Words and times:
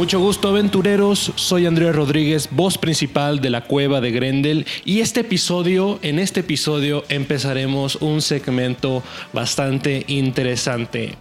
Mucho 0.00 0.18
gusto 0.18 0.48
aventureros, 0.48 1.30
soy 1.34 1.66
Andrés 1.66 1.94
Rodríguez, 1.94 2.48
voz 2.52 2.78
principal 2.78 3.42
de 3.42 3.50
la 3.50 3.64
cueva 3.64 4.00
de 4.00 4.10
Grendel 4.10 4.64
y 4.86 5.00
este 5.00 5.20
episodio, 5.20 5.98
en 6.00 6.18
este 6.18 6.40
episodio 6.40 7.04
empezaremos 7.10 7.96
un 7.96 8.22
segmento 8.22 9.02
bastante 9.34 10.06
interesante. 10.08 11.16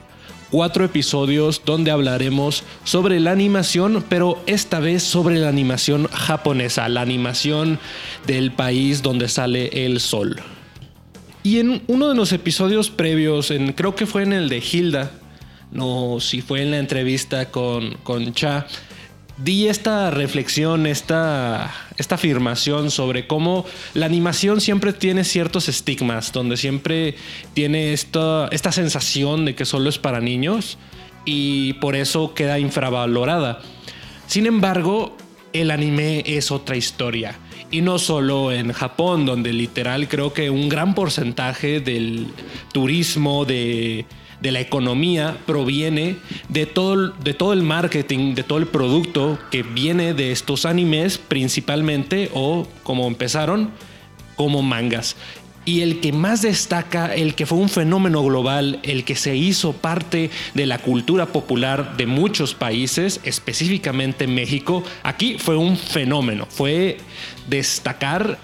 Cuatro 0.50 0.86
episodios 0.86 1.62
donde 1.66 1.92
hablaremos 1.92 2.64
sobre 2.86 3.20
la 3.20 3.32
animación, 3.32 4.02
pero 4.08 4.42
esta 4.46 4.80
vez 4.80 5.04
sobre 5.04 5.36
la 5.40 5.50
animación 5.50 6.08
japonesa, 6.08 6.88
la 6.88 7.02
animación 7.02 7.80
del 8.28 8.54
país 8.54 9.02
donde 9.02 9.28
sale 9.28 9.86
el 9.86 10.00
sol. 10.00 10.40
Y 11.44 11.60
en 11.60 11.82
uno 11.88 12.08
de 12.08 12.16
los 12.16 12.32
episodios 12.32 12.90
previos, 12.90 13.52
en, 13.52 13.74
creo 13.74 13.96
que 13.96 14.06
fue 14.06 14.24
en 14.24 14.32
el 14.32 14.48
de 14.48 14.64
Hilda, 14.72 15.12
no 15.72 16.20
si 16.20 16.42
fue 16.42 16.62
en 16.62 16.72
la 16.72 16.80
entrevista 16.80 17.52
con, 17.52 17.96
con 18.04 18.34
Cha, 18.34 18.68
di 19.38 19.68
esta 19.68 20.12
reflexión, 20.12 20.86
esta, 20.86 21.74
esta 21.98 22.16
afirmación 22.16 22.92
sobre 22.92 23.28
cómo 23.28 23.66
la 23.94 24.06
animación 24.06 24.62
siempre 24.62 24.94
tiene 24.94 25.24
ciertos 25.24 25.70
estigmas, 25.70 26.32
donde 26.32 26.58
siempre 26.58 27.16
tiene 27.54 27.94
esta, 27.94 28.48
esta 28.52 28.72
sensación 28.72 29.46
de 29.46 29.56
que 29.56 29.66
solo 29.66 29.90
es 29.90 29.98
para 29.98 30.20
niños 30.20 30.78
y 31.26 31.74
por 31.74 31.96
eso 31.96 32.34
queda 32.34 32.60
infravalorada. 32.60 33.62
Sin 34.28 34.46
embargo, 34.46 35.16
el 35.54 35.72
anime 35.72 36.24
es 36.26 36.52
otra 36.52 36.76
historia. 36.76 37.38
Y 37.72 37.82
no 37.82 38.00
solo 38.00 38.52
en 38.52 38.74
Japón, 38.74 39.26
donde 39.28 39.54
literal 39.54 40.08
creo 40.08 40.34
que 40.34 40.50
un 40.50 40.70
gran 40.70 40.96
porcentaje 40.96 41.80
del 41.80 42.28
turismo, 42.74 43.46
de, 43.46 44.08
de 44.42 44.52
la 44.52 44.60
economía 44.60 45.38
proviene 45.46 46.18
de 46.48 46.66
todo, 46.66 47.10
de 47.10 47.34
todo 47.34 47.54
el 47.54 47.64
marketing, 47.64 48.36
de 48.36 48.44
todo 48.44 48.60
el 48.60 48.68
producto 48.68 49.38
que 49.52 49.64
viene 49.64 50.14
de 50.14 50.32
estos 50.32 50.66
animes 50.66 51.18
principalmente 51.18 52.30
o 52.34 52.68
como 52.84 53.08
empezaron 53.08 53.72
como 54.36 54.62
mangas. 54.62 55.16
Y 55.66 55.82
el 55.82 56.00
que 56.00 56.14
más 56.14 56.42
destaca, 56.42 57.14
el 57.14 57.36
que 57.36 57.46
fue 57.46 57.58
un 57.58 57.70
fenómeno 57.70 58.24
global, 58.24 58.80
el 58.82 59.04
que 59.04 59.16
se 59.16 59.36
hizo 59.36 59.74
parte 59.74 60.32
de 60.54 60.66
la 60.66 60.80
cultura 60.80 61.28
popular 61.28 61.98
de 61.98 62.08
muchos 62.08 62.56
países, 62.56 63.20
específicamente 63.24 64.26
México, 64.26 64.84
aquí 65.04 65.38
fue 65.38 65.58
un 65.58 65.78
fenómeno, 65.78 66.48
fue 66.50 66.98
destacar 67.50 68.40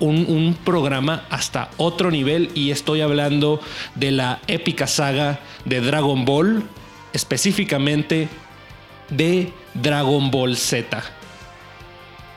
un, 0.00 0.56
programa 0.64 1.24
hasta 1.30 1.70
otro 1.76 2.10
nivel 2.10 2.50
y 2.54 2.70
estoy 2.70 3.00
hablando 3.00 3.60
de 3.94 4.10
la 4.10 4.40
épica 4.46 4.86
saga 4.86 5.40
de 5.64 5.80
Dragon 5.80 6.24
Ball, 6.24 6.64
específicamente 7.12 8.28
de 9.10 9.52
Dragon 9.74 10.30
Ball 10.30 10.56
Z. 10.56 11.02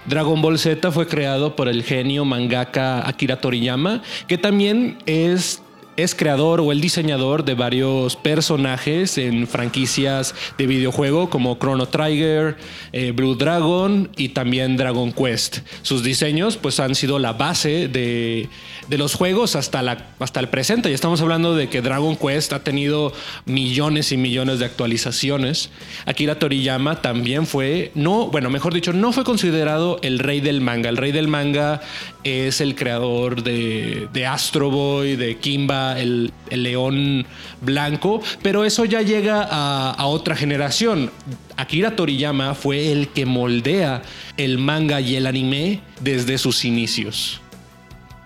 Dragon 0.06 0.42
Ball 0.42 0.58
Z 0.58 0.92
fue 0.92 1.08
creado 1.08 1.56
por 1.56 1.68
el 1.68 1.84
genio 1.84 2.26
mangaka 2.26 3.08
Akira 3.08 3.42
Toriyama, 3.42 4.02
que 4.28 4.38
también 4.38 4.98
es 5.06 5.62
es 5.98 6.14
creador 6.14 6.62
o 6.62 6.72
el 6.72 6.80
diseñador 6.80 7.44
de 7.44 7.56
varios 7.56 8.16
personajes 8.16 9.18
en 9.18 9.48
franquicias 9.48 10.36
de 10.58 10.68
videojuego 10.68 11.30
como 11.32 11.58
Chrono 11.58 11.88
Trigger, 11.88 12.56
eh, 12.94 13.12
Blue 13.12 13.36
Dragon 13.36 14.10
y 14.16 14.30
también 14.30 14.78
Dragon 14.78 15.12
Quest. 15.12 15.60
Sus 15.82 16.04
diseños 16.04 16.56
pues 16.56 16.80
han 16.80 16.94
sido 16.94 17.18
la 17.18 17.34
base 17.34 17.88
de, 17.88 18.48
de 18.88 18.98
los 19.00 19.16
juegos 19.16 19.56
hasta, 19.56 19.82
la, 19.82 20.10
hasta 20.20 20.40
el 20.40 20.50
presente. 20.50 20.92
Y 20.92 20.94
estamos 20.94 21.20
hablando 21.22 21.56
de 21.56 21.68
que 21.68 21.82
Dragon 21.82 22.16
Quest 22.16 22.54
ha 22.54 22.64
tenido 22.64 23.12
millones 23.46 24.12
y 24.12 24.18
millones 24.18 24.60
de 24.60 24.66
actualizaciones. 24.66 25.72
Akira 26.06 26.38
Toriyama 26.38 27.02
también 27.02 27.48
fue, 27.48 27.92
no, 27.96 28.28
bueno, 28.28 28.52
mejor 28.52 28.74
dicho, 28.74 28.94
no 28.94 29.12
fue 29.14 29.24
considerado 29.24 30.00
el 30.04 30.20
rey 30.20 30.42
del 30.42 30.62
manga. 30.62 30.90
El 30.90 30.98
rey 30.98 31.12
del 31.12 31.28
manga 31.28 31.82
es 32.24 32.62
el 32.62 32.76
creador 32.76 33.42
de, 33.42 34.08
de 34.14 34.26
Astro 34.28 34.70
Boy, 34.70 35.16
de 35.16 35.38
Kimba, 35.38 35.87
el, 36.00 36.32
león 36.50 37.26
blanco, 37.62 38.22
pero 38.42 38.66
eso 38.66 38.86
ya 38.86 39.02
llega 39.02 39.44
a 39.44 40.06
otra 40.06 40.36
generación. 40.36 41.12
Akira 41.56 41.96
Toriyama 41.96 42.56
fue 42.56 42.92
el 42.92 43.10
que 43.10 43.26
moldea 43.26 44.02
el 44.38 44.58
manga 44.58 45.02
y 45.02 45.16
el 45.16 45.28
anime 45.28 45.82
desde 46.02 46.38
sus 46.38 46.66
inicios. 46.66 47.42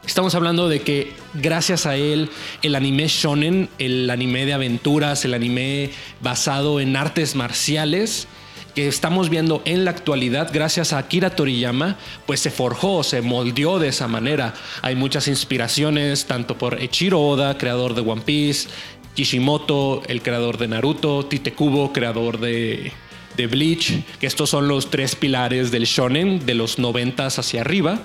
Estamos 0.05 0.33
hablando 0.33 0.67
de 0.67 0.81
que 0.81 1.13
gracias 1.35 1.85
a 1.85 1.95
él 1.95 2.29
el 2.63 2.75
anime 2.75 3.07
shonen, 3.07 3.69
el 3.77 4.09
anime 4.09 4.45
de 4.45 4.53
aventuras, 4.53 5.23
el 5.25 5.33
anime 5.33 5.91
basado 6.21 6.79
en 6.79 6.95
artes 6.95 7.35
marciales, 7.35 8.27
que 8.73 8.87
estamos 8.87 9.29
viendo 9.29 9.61
en 9.65 9.85
la 9.85 9.91
actualidad, 9.91 10.49
gracias 10.53 10.93
a 10.93 10.97
Akira 10.97 11.31
Toriyama, 11.31 11.97
pues 12.25 12.39
se 12.39 12.51
forjó, 12.51 13.03
se 13.03 13.21
moldeó 13.21 13.79
de 13.79 13.89
esa 13.89 14.07
manera. 14.07 14.53
Hay 14.81 14.95
muchas 14.95 15.27
inspiraciones, 15.27 16.25
tanto 16.25 16.57
por 16.57 16.81
Echiro 16.81 17.19
Oda, 17.19 17.57
creador 17.57 17.93
de 17.95 18.01
One 18.01 18.21
Piece, 18.21 18.69
Kishimoto, 19.15 20.03
el 20.07 20.21
creador 20.21 20.57
de 20.57 20.67
Naruto, 20.69 21.25
Tite 21.25 21.53
Kubo, 21.53 21.91
creador 21.91 22.39
de, 22.39 22.93
de 23.35 23.47
Bleach, 23.47 24.03
que 24.19 24.27
estos 24.27 24.49
son 24.49 24.67
los 24.67 24.89
tres 24.89 25.15
pilares 25.15 25.71
del 25.71 25.85
shonen 25.85 26.45
de 26.45 26.53
los 26.53 26.79
noventas 26.79 27.39
hacia 27.39 27.61
arriba. 27.61 27.99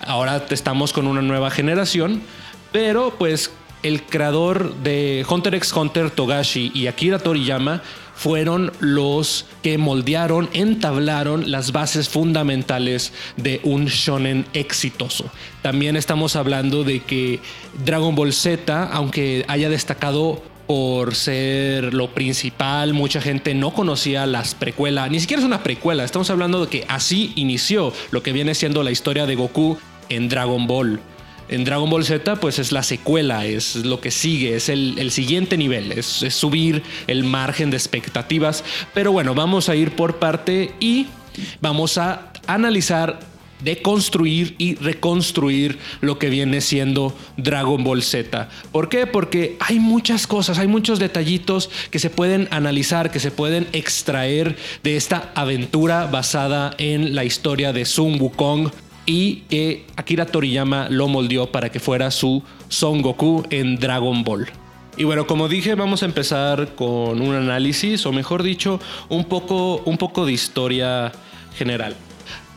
Ahora 0.00 0.44
estamos 0.50 0.92
con 0.92 1.06
una 1.06 1.22
nueva 1.22 1.50
generación, 1.50 2.22
pero 2.72 3.14
pues 3.18 3.50
el 3.82 4.02
creador 4.02 4.74
de 4.76 5.24
Hunter 5.28 5.54
x 5.54 5.72
Hunter, 5.72 6.10
Togashi 6.10 6.70
y 6.74 6.86
Akira 6.86 7.18
Toriyama 7.18 7.82
fueron 8.14 8.72
los 8.80 9.46
que 9.62 9.78
moldearon, 9.78 10.48
entablaron 10.52 11.52
las 11.52 11.70
bases 11.70 12.08
fundamentales 12.08 13.12
de 13.36 13.60
un 13.62 13.86
shonen 13.86 14.44
exitoso. 14.54 15.30
También 15.62 15.96
estamos 15.96 16.34
hablando 16.34 16.82
de 16.82 17.00
que 17.00 17.38
Dragon 17.84 18.16
Ball 18.16 18.32
Z, 18.32 18.90
aunque 18.92 19.44
haya 19.46 19.68
destacado 19.68 20.42
por 20.66 21.14
ser 21.14 21.94
lo 21.94 22.12
principal, 22.12 22.92
mucha 22.92 23.20
gente 23.20 23.54
no 23.54 23.72
conocía 23.72 24.26
las 24.26 24.54
precuelas, 24.54 25.10
ni 25.10 25.20
siquiera 25.20 25.40
es 25.40 25.46
una 25.46 25.62
precuela, 25.62 26.02
estamos 26.02 26.28
hablando 26.28 26.64
de 26.64 26.68
que 26.68 26.84
así 26.88 27.32
inició 27.36 27.92
lo 28.10 28.22
que 28.24 28.32
viene 28.32 28.54
siendo 28.54 28.82
la 28.82 28.90
historia 28.90 29.26
de 29.26 29.36
Goku 29.36 29.78
en 30.08 30.28
Dragon 30.28 30.66
Ball. 30.66 31.00
En 31.48 31.64
Dragon 31.64 31.88
Ball 31.88 32.04
Z, 32.04 32.36
pues 32.36 32.58
es 32.58 32.72
la 32.72 32.82
secuela, 32.82 33.46
es 33.46 33.76
lo 33.76 34.00
que 34.00 34.10
sigue, 34.10 34.56
es 34.56 34.68
el, 34.68 35.10
siguiente 35.10 35.56
nivel, 35.56 35.92
es, 35.92 36.22
es, 36.22 36.34
subir 36.34 36.82
el 37.06 37.24
margen 37.24 37.70
de 37.70 37.76
expectativas. 37.76 38.64
Pero 38.92 39.12
bueno, 39.12 39.34
vamos 39.34 39.68
a 39.68 39.76
ir 39.76 39.92
por 39.92 40.16
parte 40.16 40.72
y 40.78 41.06
vamos 41.60 41.96
a 41.96 42.32
analizar, 42.46 43.20
deconstruir 43.62 44.54
y 44.58 44.74
reconstruir 44.76 45.78
lo 46.00 46.18
que 46.18 46.30
viene 46.30 46.60
siendo 46.60 47.16
Dragon 47.36 47.82
Ball 47.82 48.02
Z. 48.02 48.48
¿Por 48.70 48.88
qué? 48.88 49.06
Porque 49.06 49.56
hay 49.60 49.80
muchas 49.80 50.26
cosas, 50.26 50.58
hay 50.58 50.68
muchos 50.68 50.98
detallitos 50.98 51.70
que 51.90 51.98
se 51.98 52.10
pueden 52.10 52.48
analizar, 52.50 53.10
que 53.10 53.20
se 53.20 53.30
pueden 53.30 53.66
extraer 53.72 54.56
de 54.82 54.96
esta 54.96 55.32
aventura 55.34 56.06
basada 56.06 56.74
en 56.78 57.14
la 57.14 57.24
historia 57.24 57.72
de 57.72 57.84
Sun 57.84 58.20
Wukong 58.20 58.70
y 59.08 59.42
Akira 59.96 60.26
Toriyama 60.26 60.88
lo 60.90 61.08
moldeó 61.08 61.50
para 61.50 61.70
que 61.70 61.80
fuera 61.80 62.10
su 62.10 62.42
Son 62.68 63.00
Goku 63.00 63.42
en 63.48 63.76
Dragon 63.76 64.22
Ball. 64.22 64.46
Y 64.98 65.04
bueno, 65.04 65.26
como 65.26 65.48
dije, 65.48 65.74
vamos 65.74 66.02
a 66.02 66.06
empezar 66.06 66.74
con 66.74 67.22
un 67.22 67.34
análisis, 67.34 68.04
o 68.04 68.12
mejor 68.12 68.42
dicho, 68.42 68.80
un 69.08 69.24
poco, 69.24 69.78
un 69.86 69.96
poco 69.96 70.26
de 70.26 70.32
historia 70.32 71.10
general. 71.56 71.96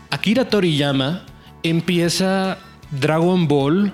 Akira 0.09 0.50
Toriyama 0.50 1.24
empieza 1.63 2.57
Dragon 2.92 3.48
Ball 3.48 3.94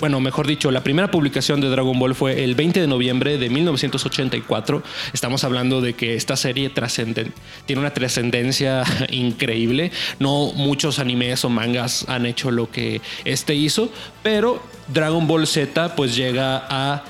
bueno, 0.00 0.20
mejor 0.20 0.46
dicho, 0.46 0.70
la 0.70 0.82
primera 0.82 1.10
publicación 1.10 1.60
de 1.60 1.68
Dragon 1.68 1.98
Ball 1.98 2.14
fue 2.14 2.42
el 2.42 2.54
20 2.54 2.80
de 2.80 2.86
noviembre 2.86 3.38
de 3.38 3.48
1984. 3.48 4.82
Estamos 5.12 5.44
hablando 5.44 5.80
de 5.80 5.94
que 5.94 6.14
esta 6.14 6.36
serie 6.36 6.70
tiene 7.64 7.80
una 7.80 7.94
trascendencia 7.94 8.82
increíble. 9.10 9.92
No 10.18 10.52
muchos 10.54 10.98
animes 10.98 11.44
o 11.44 11.48
mangas 11.48 12.06
han 12.08 12.26
hecho 12.26 12.50
lo 12.50 12.70
que 12.70 13.00
este 13.24 13.54
hizo, 13.54 13.88
pero 14.22 14.60
Dragon 14.92 15.26
Ball 15.28 15.46
Z 15.46 15.94
pues 15.94 16.16
llega 16.16 16.66
a 16.68 17.04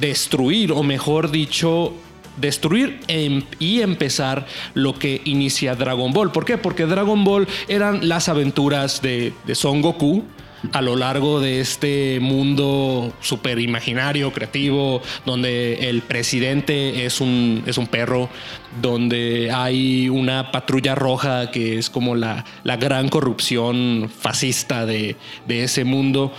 destruir, 0.00 0.72
o 0.72 0.82
mejor 0.82 1.30
dicho, 1.30 1.94
destruir 2.36 3.00
em, 3.06 3.42
y 3.60 3.80
empezar 3.80 4.46
lo 4.74 4.98
que 4.98 5.20
inicia 5.24 5.76
Dragon 5.76 6.12
Ball. 6.12 6.32
¿Por 6.32 6.44
qué? 6.44 6.58
Porque 6.58 6.86
Dragon 6.86 7.22
Ball 7.22 7.46
eran 7.68 8.08
las 8.08 8.28
aventuras 8.28 9.02
de, 9.02 9.32
de 9.46 9.54
Son 9.54 9.82
Goku 9.82 10.24
a 10.72 10.80
lo 10.80 10.96
largo 10.96 11.40
de 11.40 11.60
este 11.60 12.18
mundo 12.20 13.12
súper 13.20 13.58
imaginario, 13.58 14.32
creativo, 14.32 15.02
donde 15.26 15.88
el 15.88 16.02
presidente 16.02 17.04
es 17.04 17.20
un, 17.20 17.64
es 17.66 17.78
un 17.78 17.88
perro, 17.88 18.28
donde 18.80 19.50
hay 19.52 20.08
una 20.08 20.52
patrulla 20.52 20.94
roja 20.94 21.50
que 21.50 21.78
es 21.78 21.90
como 21.90 22.14
la, 22.14 22.44
la 22.62 22.76
gran 22.76 23.08
corrupción 23.08 24.10
fascista 24.16 24.86
de, 24.86 25.16
de 25.46 25.64
ese 25.64 25.84
mundo, 25.84 26.32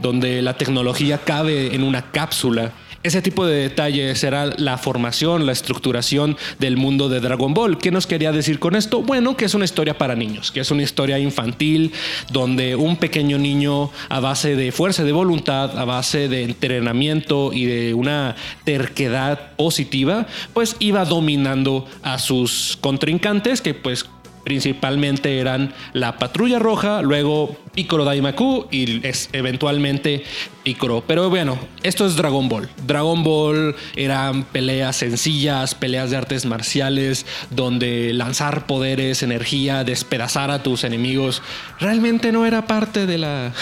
donde 0.00 0.42
la 0.42 0.56
tecnología 0.56 1.18
cabe 1.18 1.74
en 1.74 1.82
una 1.82 2.10
cápsula 2.10 2.72
ese 3.06 3.22
tipo 3.22 3.46
de 3.46 3.56
detalles 3.60 4.24
era 4.24 4.46
la 4.46 4.78
formación, 4.78 5.46
la 5.46 5.52
estructuración 5.52 6.36
del 6.58 6.76
mundo 6.76 7.08
de 7.08 7.20
Dragon 7.20 7.54
Ball. 7.54 7.78
¿Qué 7.78 7.90
nos 7.90 8.06
quería 8.06 8.32
decir 8.32 8.58
con 8.58 8.74
esto? 8.74 9.02
Bueno, 9.02 9.36
que 9.36 9.44
es 9.44 9.54
una 9.54 9.64
historia 9.64 9.96
para 9.96 10.16
niños, 10.16 10.50
que 10.50 10.60
es 10.60 10.70
una 10.70 10.82
historia 10.82 11.18
infantil 11.18 11.92
donde 12.32 12.74
un 12.74 12.96
pequeño 12.96 13.38
niño 13.38 13.90
a 14.08 14.20
base 14.20 14.56
de 14.56 14.72
fuerza 14.72 15.04
de 15.04 15.12
voluntad, 15.12 15.78
a 15.78 15.84
base 15.84 16.28
de 16.28 16.42
entrenamiento 16.42 17.52
y 17.52 17.66
de 17.66 17.94
una 17.94 18.34
terquedad 18.64 19.52
positiva, 19.56 20.26
pues 20.52 20.76
iba 20.80 21.04
dominando 21.04 21.86
a 22.02 22.18
sus 22.18 22.76
contrincantes 22.80 23.60
que 23.60 23.74
pues 23.74 24.04
principalmente 24.46 25.40
eran 25.40 25.74
la 25.92 26.18
Patrulla 26.18 26.60
Roja, 26.60 27.02
luego 27.02 27.56
Piccolo 27.74 28.04
Daimaku 28.04 28.68
y 28.70 29.02
eventualmente 29.32 30.22
Piccolo. 30.62 31.02
Pero 31.04 31.28
bueno, 31.28 31.58
esto 31.82 32.06
es 32.06 32.14
Dragon 32.14 32.48
Ball. 32.48 32.68
Dragon 32.86 33.24
Ball 33.24 33.74
eran 33.96 34.44
peleas 34.44 34.94
sencillas, 34.94 35.74
peleas 35.74 36.12
de 36.12 36.18
artes 36.18 36.46
marciales, 36.46 37.26
donde 37.50 38.12
lanzar 38.12 38.66
poderes, 38.66 39.24
energía, 39.24 39.82
despedazar 39.82 40.52
a 40.52 40.62
tus 40.62 40.84
enemigos, 40.84 41.42
realmente 41.80 42.30
no 42.30 42.46
era 42.46 42.68
parte 42.68 43.06
de 43.06 43.18
la 43.18 43.52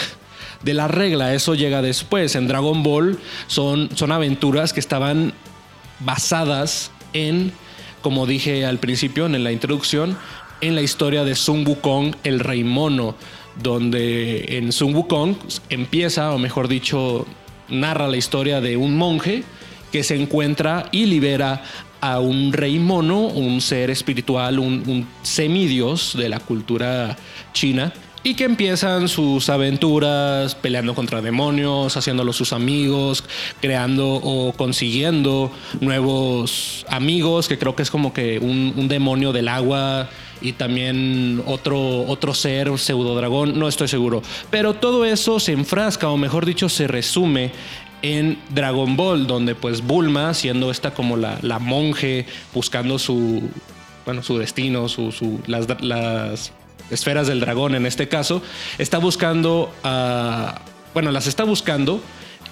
de 0.61 0.75
la 0.75 0.87
regla, 0.87 1.33
eso 1.33 1.55
llega 1.55 1.81
después. 1.81 2.35
En 2.35 2.47
Dragon 2.47 2.83
Ball 2.83 3.17
son, 3.47 3.89
son 3.95 4.11
aventuras 4.11 4.71
que 4.71 4.79
estaban 4.79 5.33
basadas 5.99 6.91
en, 7.13 7.53
como 8.03 8.27
dije 8.27 8.67
al 8.67 8.77
principio 8.77 9.25
en 9.25 9.43
la 9.43 9.51
introducción, 9.51 10.15
en 10.65 10.73
la 10.73 10.81
historia 10.81 11.23
de 11.23 11.35
Sun 11.35 11.65
Wukong, 11.65 12.15
el 12.23 12.39
rey 12.39 12.63
mono, 12.63 13.15
donde 13.61 14.57
en 14.57 14.71
Sun 14.71 14.95
Wukong 14.95 15.35
empieza, 15.69 16.31
o 16.31 16.39
mejor 16.39 16.67
dicho, 16.67 17.27
narra 17.69 18.07
la 18.07 18.17
historia 18.17 18.61
de 18.61 18.75
un 18.75 18.97
monje 18.97 19.43
que 19.91 20.03
se 20.03 20.15
encuentra 20.15 20.89
y 20.91 21.05
libera 21.05 21.63
a 22.01 22.19
un 22.19 22.51
rey 22.51 22.79
mono, 22.79 23.27
un 23.27 23.61
ser 23.61 23.91
espiritual, 23.91 24.57
un, 24.57 25.07
semidios 25.21 26.17
de 26.17 26.29
la 26.29 26.39
cultura 26.39 27.15
china, 27.53 27.93
y 28.23 28.33
que 28.33 28.45
empiezan 28.45 29.07
sus 29.07 29.49
aventuras 29.49 30.55
peleando 30.55 30.95
contra 30.95 31.21
demonios, 31.21 31.95
haciéndolos 31.95 32.35
sus 32.35 32.53
amigos, 32.53 33.23
creando 33.61 34.15
o 34.15 34.51
consiguiendo 34.53 35.51
nuevos 35.79 36.87
amigos, 36.89 37.47
que 37.47 37.59
creo 37.59 37.75
que 37.75 37.83
es 37.83 37.91
como 37.91 38.13
que 38.13 38.39
un 38.39 38.87
demonio 38.87 39.31
del 39.31 39.47
agua 39.47 40.09
y 40.41 40.53
también 40.53 41.41
otro, 41.45 42.03
otro 42.05 42.33
ser, 42.33 42.69
un 42.69 42.77
pseudo 42.77 43.15
dragón, 43.15 43.57
no 43.57 43.67
estoy 43.67 43.87
seguro. 43.87 44.21
Pero 44.49 44.75
todo 44.75 45.05
eso 45.05 45.39
se 45.39 45.53
enfrasca, 45.53 46.09
o 46.09 46.17
mejor 46.17 46.45
dicho, 46.45 46.69
se 46.69 46.87
resume 46.87 47.51
en 48.01 48.37
Dragon 48.49 48.95
Ball, 48.95 49.27
donde 49.27 49.55
pues 49.55 49.81
Bulma, 49.81 50.33
siendo 50.33 50.69
esta 50.69 50.93
como 50.93 51.17
la, 51.17 51.39
la 51.41 51.59
monje, 51.59 52.25
buscando 52.53 52.99
su, 52.99 53.49
bueno, 54.05 54.21
su 54.21 54.37
destino, 54.37 54.87
su, 54.87 55.41
las, 55.47 55.67
las, 55.81 56.51
esferas 56.91 57.25
del 57.25 57.39
dragón 57.39 57.73
en 57.73 57.85
este 57.87 58.07
caso, 58.07 58.43
está 58.77 58.99
buscando, 58.99 59.73
a, 59.83 60.61
bueno, 60.93 61.11
las 61.11 61.25
está 61.25 61.43
buscando 61.43 61.99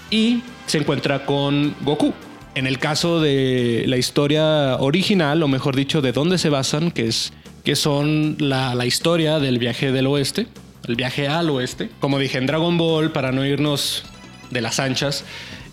y 0.10 0.42
se 0.66 0.80
encuentra 0.80 1.26
con 1.26 1.76
Goku. 1.82 2.14
En 2.56 2.68
el 2.68 2.78
caso 2.78 3.20
de 3.20 3.84
la 3.88 3.98
historia 3.98 4.78
original, 4.78 5.42
o 5.44 5.48
mejor 5.48 5.76
dicho, 5.76 6.02
de 6.02 6.12
dónde 6.12 6.38
se 6.38 6.50
basan, 6.50 6.92
que 6.92 7.08
es 7.08 7.34
que 7.64 7.76
son 7.76 8.36
la, 8.40 8.86
historia 8.86 9.40
del 9.40 9.58
viaje 9.58 9.92
del 9.92 10.08
oeste, 10.08 10.48
el 10.88 10.96
viaje 10.96 11.28
al 11.28 11.50
oeste. 11.50 11.90
Como 12.00 12.20
dije, 12.20 12.38
en 12.38 12.46
Dragon 12.46 12.78
Ball, 12.78 13.12
para 13.12 13.32
no 13.32 13.46
irnos 13.46 14.04
de 14.50 14.62
las 14.62 14.80
anchas, 14.80 15.24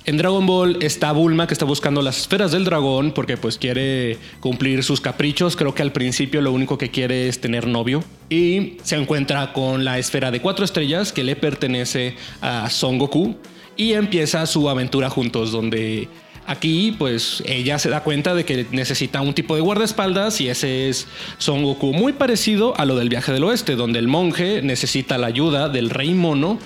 en 0.06 0.16
Dragon 0.16 0.46
Ball 0.46 0.78
está 0.80 1.12
Bulma 1.12 1.46
que 1.46 1.52
está 1.52 1.66
buscando 1.66 2.00
las 2.00 2.18
esferas 2.18 2.52
del 2.52 2.64
dragón 2.64 3.12
porque 3.12 3.36
pues 3.36 3.58
quiere 3.58 4.18
cumplir 4.40 4.82
sus 4.82 5.00
caprichos. 5.00 5.56
Creo 5.56 5.74
que 5.74 5.82
al 5.82 5.92
principio 5.92 6.40
lo 6.40 6.52
único 6.52 6.78
que 6.78 6.90
quiere 6.90 7.28
es 7.28 7.40
tener 7.40 7.66
novio. 7.66 8.02
Y 8.30 8.78
se 8.82 8.96
encuentra 8.96 9.52
con 9.52 9.84
la 9.84 9.98
esfera 9.98 10.30
de 10.30 10.40
cuatro 10.40 10.64
estrellas 10.64 11.12
que 11.12 11.22
le 11.22 11.36
pertenece 11.36 12.16
a 12.40 12.70
Son 12.70 12.98
Goku. 12.98 13.36
Y 13.76 13.92
empieza 13.92 14.46
su 14.46 14.68
aventura 14.68 15.10
juntos 15.10 15.52
donde 15.52 16.08
Aquí, 16.46 16.96
pues 16.98 17.42
ella 17.46 17.78
se 17.78 17.90
da 17.90 18.02
cuenta 18.02 18.34
de 18.34 18.44
que 18.44 18.66
necesita 18.72 19.20
un 19.20 19.34
tipo 19.34 19.54
de 19.54 19.60
guardaespaldas 19.60 20.40
y 20.40 20.48
ese 20.48 20.88
es 20.88 21.06
Son 21.38 21.62
Goku, 21.62 21.92
muy 21.92 22.12
parecido 22.12 22.78
a 22.78 22.84
lo 22.86 22.96
del 22.96 23.08
viaje 23.08 23.32
del 23.32 23.44
oeste, 23.44 23.76
donde 23.76 23.98
el 23.98 24.08
monje 24.08 24.60
necesita 24.62 25.16
la 25.16 25.28
ayuda 25.28 25.68
del 25.68 25.90
rey 25.90 26.12
mono 26.12 26.58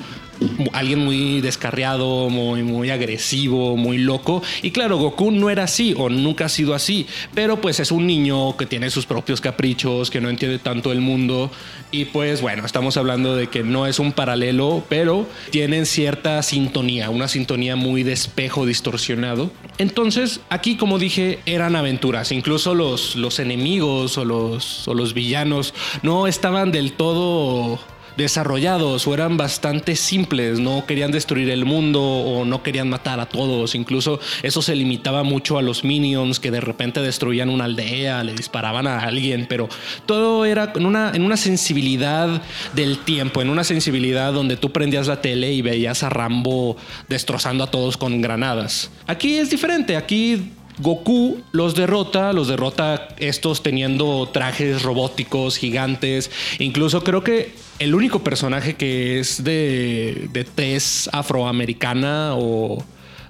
alguien 0.72 0.98
muy 0.98 1.40
descarriado, 1.40 2.28
muy, 2.30 2.62
muy 2.62 2.90
agresivo, 2.90 3.76
muy 3.76 3.98
loco. 3.98 4.42
Y 4.62 4.70
claro, 4.70 4.98
Goku 4.98 5.30
no 5.30 5.50
era 5.50 5.64
así 5.64 5.94
o 5.96 6.08
nunca 6.08 6.46
ha 6.46 6.48
sido 6.48 6.74
así, 6.74 7.06
pero 7.34 7.60
pues 7.60 7.80
es 7.80 7.90
un 7.92 8.06
niño 8.06 8.56
que 8.56 8.66
tiene 8.66 8.90
sus 8.90 9.06
propios 9.06 9.40
caprichos, 9.40 10.10
que 10.10 10.20
no 10.20 10.28
entiende 10.28 10.58
tanto 10.58 10.92
el 10.92 11.00
mundo. 11.00 11.50
Y 11.90 12.06
pues 12.06 12.40
bueno, 12.40 12.64
estamos 12.66 12.96
hablando 12.96 13.36
de 13.36 13.48
que 13.48 13.62
no 13.62 13.86
es 13.86 13.98
un 13.98 14.12
paralelo, 14.12 14.84
pero 14.88 15.26
tienen 15.50 15.86
cierta 15.86 16.42
sintonía, 16.42 17.10
una 17.10 17.28
sintonía 17.28 17.76
muy 17.76 18.02
de 18.02 18.12
espejo 18.12 18.66
distorsionado. 18.66 19.50
Entonces, 19.78 20.40
aquí 20.50 20.76
como 20.76 20.98
dije, 20.98 21.40
eran 21.46 21.76
aventuras. 21.76 22.32
Incluso 22.32 22.74
los, 22.74 23.16
los 23.16 23.38
enemigos 23.38 24.18
o 24.18 24.24
los, 24.24 24.86
o 24.88 24.94
los 24.94 25.14
villanos 25.14 25.74
no 26.02 26.26
estaban 26.26 26.72
del 26.72 26.92
todo 26.92 27.78
desarrollados 28.16 29.06
o 29.06 29.14
eran 29.14 29.36
bastante 29.36 29.96
simples, 29.96 30.60
no 30.60 30.84
querían 30.86 31.10
destruir 31.10 31.50
el 31.50 31.64
mundo 31.64 32.02
o 32.02 32.44
no 32.44 32.62
querían 32.62 32.88
matar 32.88 33.20
a 33.20 33.26
todos, 33.26 33.74
incluso 33.74 34.20
eso 34.42 34.62
se 34.62 34.74
limitaba 34.74 35.22
mucho 35.22 35.58
a 35.58 35.62
los 35.62 35.84
minions 35.84 36.40
que 36.40 36.50
de 36.50 36.60
repente 36.60 37.00
destruían 37.00 37.50
una 37.50 37.64
aldea, 37.64 38.22
le 38.24 38.34
disparaban 38.34 38.86
a 38.86 39.00
alguien, 39.00 39.46
pero 39.48 39.68
todo 40.06 40.44
era 40.44 40.72
en 40.74 40.86
una, 40.86 41.12
en 41.14 41.22
una 41.22 41.36
sensibilidad 41.36 42.42
del 42.74 42.98
tiempo, 42.98 43.42
en 43.42 43.50
una 43.50 43.64
sensibilidad 43.64 44.32
donde 44.32 44.56
tú 44.56 44.72
prendías 44.72 45.06
la 45.06 45.20
tele 45.20 45.52
y 45.52 45.62
veías 45.62 46.02
a 46.02 46.10
Rambo 46.10 46.76
destrozando 47.08 47.64
a 47.64 47.70
todos 47.70 47.96
con 47.96 48.20
granadas. 48.20 48.90
Aquí 49.06 49.36
es 49.36 49.50
diferente, 49.50 49.96
aquí 49.96 50.53
Goku 50.78 51.42
los 51.52 51.74
derrota, 51.74 52.32
los 52.32 52.48
derrota 52.48 53.08
estos 53.18 53.62
teniendo 53.62 54.28
trajes 54.32 54.82
robóticos 54.82 55.56
gigantes. 55.56 56.30
Incluso 56.58 57.04
creo 57.04 57.22
que 57.22 57.54
el 57.78 57.94
único 57.94 58.24
personaje 58.24 58.74
que 58.74 59.18
es 59.18 59.44
de, 59.44 60.28
de 60.32 60.44
tez 60.44 61.08
afroamericana 61.12 62.34
o 62.34 62.84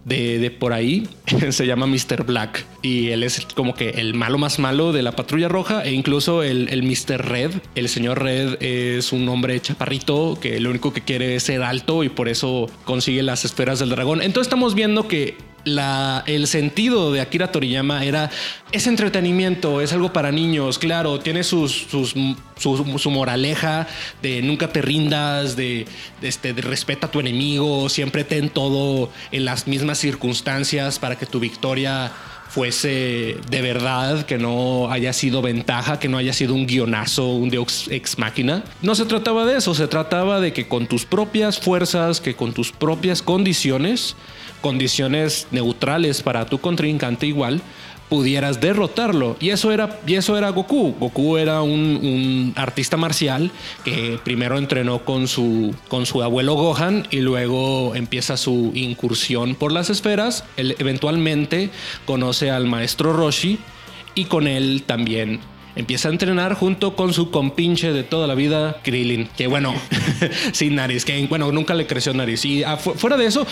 de, 0.05 0.51
por 0.59 0.73
ahí 0.73 1.09
se 1.51 1.67
llama 1.67 1.87
Mr. 1.87 2.25
Black 2.25 2.67
y 2.83 3.09
él 3.09 3.23
es 3.23 3.47
como 3.55 3.75
que 3.75 3.91
el 3.91 4.15
malo 4.15 4.39
más 4.39 4.59
malo 4.59 4.93
de 4.93 5.03
la 5.03 5.13
patrulla 5.13 5.49
roja 5.49 5.85
e 5.85 5.93
incluso 5.93 6.43
el, 6.43 6.69
el 6.69 6.83
Mr. 6.83 7.27
Red, 7.27 7.53
el 7.75 7.89
señor 7.89 8.23
Red 8.23 8.63
es 8.63 9.13
un 9.13 9.29
hombre 9.29 9.61
chaparrito 9.61 10.39
que 10.41 10.61
lo 10.61 10.71
único 10.71 10.93
que 10.93 11.01
quiere 11.01 11.37
es 11.37 11.45
ser 11.45 11.63
alto 11.63 12.05
y 12.05 12.09
por 12.09 12.29
eso 12.29 12.69
consigue 12.85 13.23
las 13.23 13.45
esferas 13.45 13.79
del 13.79 13.91
dragón. 13.91 14.21
Entonces 14.21 14.49
estamos 14.49 14.75
viendo 14.75 15.09
que 15.09 15.37
la, 15.65 16.23
el 16.27 16.47
sentido 16.47 17.13
de 17.13 17.21
Akira 17.21 17.51
Toriyama 17.51 18.05
era 18.05 18.31
es 18.73 18.87
entretenimiento, 18.87 19.81
es 19.81 19.93
algo 19.93 20.13
para 20.13 20.33
niños, 20.33 20.79
claro, 20.79 21.21
tiene 21.21 21.45
sus, 21.45 21.73
sus, 21.73 22.15
su, 22.57 23.11
moraleja 23.11 23.87
de 24.21 24.43
nunca 24.43 24.69
te 24.69 24.83
rindas, 24.83 25.57
de, 25.57 25.87
este, 26.23 26.53
respeta 26.53 27.07
a 27.07 27.11
tu 27.11 27.21
enemigo, 27.21 27.89
siempre 27.89 28.25
ten 28.25 28.51
todo 28.51 29.11
en 29.31 29.45
las 29.45 29.67
mismas 29.67 29.99
circunstancias 29.99 30.99
para 30.99 31.17
que 31.17 31.27
tu 31.27 31.41
victoria 31.41 32.13
fuese 32.55 33.37
de 33.51 33.63
verdad, 33.63 34.27
que 34.27 34.39
no 34.39 34.89
haya 34.93 35.13
sido 35.13 35.43
ventaja, 35.43 35.99
que 35.99 36.09
no 36.09 36.19
haya 36.19 36.33
sido 36.33 36.55
un 36.55 36.69
guionazo, 36.69 37.27
un 37.31 37.51
deus 37.51 37.89
ex 37.91 38.17
máquina. 38.17 38.63
No 38.81 38.95
se 38.95 39.07
trataba 39.07 39.45
de 39.45 39.59
eso, 39.59 39.75
se 39.75 39.89
trataba 39.89 40.41
de 40.41 40.53
que 40.53 40.69
con 40.69 40.87
tus 40.87 41.05
propias 41.05 41.59
fuerzas, 41.59 42.21
que 42.21 42.37
con 42.37 42.53
tus 42.53 42.71
propias 42.71 43.23
condiciones, 43.23 44.15
condiciones 44.61 45.49
neutrales 45.51 46.23
para 46.23 46.47
tu 46.47 46.61
contrincante 46.61 47.27
igual, 47.27 47.61
pudieras 48.09 48.61
derrotarlo. 48.61 49.37
Y 49.41 49.51
eso 49.51 49.73
era, 49.73 50.01
y 50.07 50.15
eso 50.15 50.37
era 50.37 50.51
Goku. 50.51 50.95
Goku 50.99 51.37
era 51.37 51.63
un, 51.63 52.53
artista 52.57 52.97
marcial 52.97 53.51
que 53.85 54.19
primero 54.23 54.59
entrenó 54.59 55.05
con 55.05 55.29
su, 55.29 55.75
con 55.89 56.07
su 56.07 56.23
abuelo 56.23 56.55
Gohan 56.55 57.07
y 57.11 57.19
luego 57.19 57.95
empieza 57.95 58.37
su 58.37 58.73
incursión 58.75 59.55
por 59.55 59.73
las 59.73 59.91
esferas. 59.91 60.45
Él 60.57 60.77
eventualmente 60.79 61.71
conoce 62.05 62.51
al 62.51 62.67
maestro 62.67 63.13
Roshi 63.13 63.59
y 64.15 64.27
con 64.27 64.47
él 64.47 64.85
también 64.87 65.41
empieza 65.77 66.09
a 66.09 66.13
entrenar 66.13 66.55
junto 66.55 66.95
con 66.95 67.13
su 67.13 67.31
compinche 67.31 67.93
de 67.93 68.05
toda 68.05 68.27
la 68.27 68.35
vida, 68.35 68.81
Krillin, 68.83 69.29
que 69.37 69.47
bueno, 69.47 69.75
sin 70.53 70.77
nariz, 70.77 71.05
que 71.05 71.27
bueno, 71.27 71.51
nunca 71.53 71.75
le 71.75 71.87
creció 71.87 72.15
nariz. 72.15 72.45
Y 72.45 72.63
fuera 72.97 73.17
de 73.17 73.27
eso, 73.27 73.47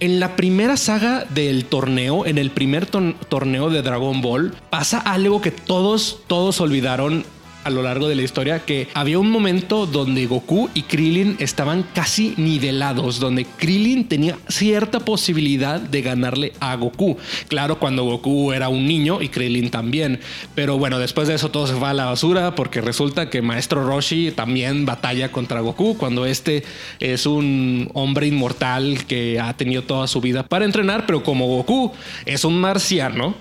en 0.00 0.18
la 0.18 0.34
primera 0.34 0.76
saga 0.76 1.26
del 1.28 1.66
torneo, 1.66 2.26
en 2.26 2.38
el 2.38 2.50
primer 2.50 2.86
torneo 2.86 3.70
de 3.70 3.82
Dragon 3.82 4.20
Ball, 4.22 4.54
pasa 4.70 4.98
algo 4.98 5.40
que 5.40 5.50
todos, 5.50 6.20
todos 6.26 6.60
olvidaron 6.60 7.24
a 7.64 7.70
lo 7.70 7.82
largo 7.82 8.08
de 8.08 8.14
la 8.14 8.22
historia 8.22 8.60
que 8.60 8.88
había 8.94 9.18
un 9.18 9.30
momento 9.30 9.86
donde 9.86 10.26
Goku 10.26 10.70
y 10.74 10.82
Krillin 10.82 11.36
estaban 11.38 11.84
casi 11.94 12.34
nivelados, 12.36 13.20
donde 13.20 13.44
Krillin 13.44 14.08
tenía 14.08 14.38
cierta 14.48 15.00
posibilidad 15.00 15.80
de 15.80 16.02
ganarle 16.02 16.52
a 16.60 16.74
Goku. 16.76 17.16
Claro, 17.48 17.78
cuando 17.78 18.04
Goku 18.04 18.52
era 18.52 18.68
un 18.68 18.86
niño 18.86 19.20
y 19.22 19.28
Krillin 19.28 19.70
también. 19.70 20.20
Pero 20.54 20.78
bueno, 20.78 20.98
después 20.98 21.28
de 21.28 21.34
eso 21.34 21.50
todo 21.50 21.66
se 21.66 21.74
va 21.74 21.90
a 21.90 21.94
la 21.94 22.06
basura 22.06 22.54
porque 22.54 22.80
resulta 22.80 23.30
que 23.30 23.42
Maestro 23.42 23.86
Roshi 23.86 24.30
también 24.30 24.86
batalla 24.86 25.30
contra 25.30 25.60
Goku 25.60 25.96
cuando 25.96 26.26
este 26.26 26.64
es 26.98 27.26
un 27.26 27.90
hombre 27.94 28.26
inmortal 28.26 29.04
que 29.06 29.38
ha 29.40 29.56
tenido 29.56 29.82
toda 29.82 30.06
su 30.06 30.20
vida 30.20 30.42
para 30.44 30.64
entrenar, 30.64 31.06
pero 31.06 31.22
como 31.22 31.46
Goku 31.46 31.92
es 32.26 32.44
un 32.44 32.60
marciano, 32.60 33.34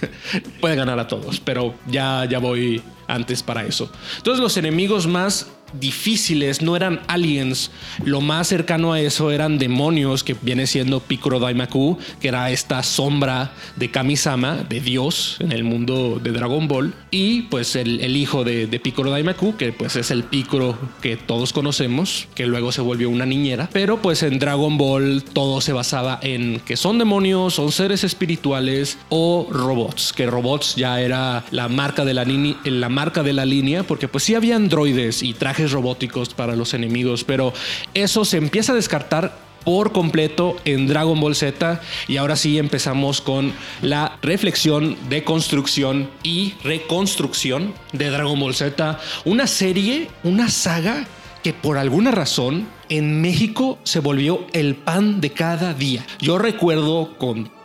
puede 0.60 0.76
ganar 0.76 0.98
a 0.98 1.08
todos. 1.08 1.40
Pero 1.40 1.74
ya, 1.86 2.24
ya 2.28 2.38
voy 2.38 2.82
antes 3.06 3.42
para 3.42 3.64
eso. 3.64 3.90
Entonces 4.16 4.42
los 4.42 4.56
enemigos 4.56 5.06
más 5.06 5.48
difíciles 5.72 6.62
no 6.62 6.76
eran 6.76 7.00
aliens, 7.08 7.70
lo 8.04 8.20
más 8.20 8.48
cercano 8.48 8.92
a 8.92 9.00
eso 9.00 9.30
eran 9.30 9.58
demonios 9.58 10.22
que 10.22 10.36
viene 10.40 10.66
siendo 10.66 11.00
Piccolo 11.00 11.38
Daimaku, 11.38 11.98
que 12.20 12.28
era 12.28 12.50
esta 12.50 12.82
sombra 12.82 13.52
de 13.76 13.90
Kamisama, 13.90 14.64
de 14.68 14.80
Dios 14.80 15.36
en 15.40 15.52
el 15.52 15.64
mundo 15.64 16.20
de 16.22 16.32
Dragon 16.32 16.68
Ball, 16.68 16.94
y 17.10 17.42
pues 17.42 17.76
el, 17.76 18.16
hijo 18.16 18.44
de, 18.44 18.66
de, 18.66 18.80
Piccolo 18.80 19.10
Daimaku, 19.10 19.56
que 19.56 19.72
pues 19.72 19.96
es 19.96 20.10
el 20.10 20.24
Piccolo 20.24 20.78
que 21.02 21.16
todos 21.16 21.52
conocemos, 21.52 22.28
que 22.34 22.46
luego 22.46 22.72
se 22.72 22.80
volvió 22.80 23.10
una 23.10 23.26
niñera, 23.26 23.68
pero 23.72 24.00
pues 24.00 24.22
en 24.22 24.38
Dragon 24.38 24.78
Ball 24.78 25.22
todo 25.32 25.60
se 25.60 25.72
basaba 25.72 26.18
en 26.22 26.60
que 26.60 26.76
son 26.76 26.98
demonios, 26.98 27.54
son 27.54 27.72
seres 27.72 28.04
espirituales 28.04 28.98
o 29.08 29.48
robots, 29.50 30.12
que 30.12 30.26
robots 30.26 30.76
ya 30.76 31.00
era 31.00 31.44
la 31.50 31.68
marca 31.68 32.04
de 32.04 32.14
la, 32.14 32.24
la 32.64 32.88
marca 32.88 33.22
de 33.22 33.32
la 33.32 33.44
línea, 33.44 33.82
porque 33.82 34.08
pues 34.08 34.24
sí 34.24 34.34
había 34.34 34.56
androides 34.56 35.22
y 35.22 35.34
trajes 35.34 35.55
robóticos 35.64 36.34
para 36.34 36.56
los 36.56 36.74
enemigos, 36.74 37.24
pero 37.24 37.52
eso 37.94 38.24
se 38.24 38.36
empieza 38.36 38.72
a 38.72 38.76
descartar 38.76 39.46
por 39.64 39.90
completo 39.90 40.56
en 40.64 40.86
Dragon 40.86 41.20
Ball 41.20 41.34
Z 41.34 41.80
y 42.06 42.18
ahora 42.18 42.36
sí 42.36 42.56
empezamos 42.56 43.20
con 43.20 43.52
la 43.82 44.16
reflexión, 44.22 44.96
de 45.08 45.24
construcción 45.24 46.08
y 46.22 46.54
reconstrucción 46.62 47.74
de 47.92 48.10
Dragon 48.10 48.38
Ball 48.38 48.54
Z, 48.54 49.00
una 49.24 49.48
serie, 49.48 50.08
una 50.22 50.48
saga 50.50 51.08
que 51.42 51.52
por 51.52 51.78
alguna 51.78 52.12
razón 52.12 52.68
en 52.88 53.20
México 53.20 53.78
se 53.82 53.98
volvió 53.98 54.46
el 54.52 54.76
pan 54.76 55.20
de 55.20 55.32
cada 55.32 55.74
día. 55.74 56.06
Yo 56.20 56.38
recuerdo 56.38 57.16
con 57.18 57.55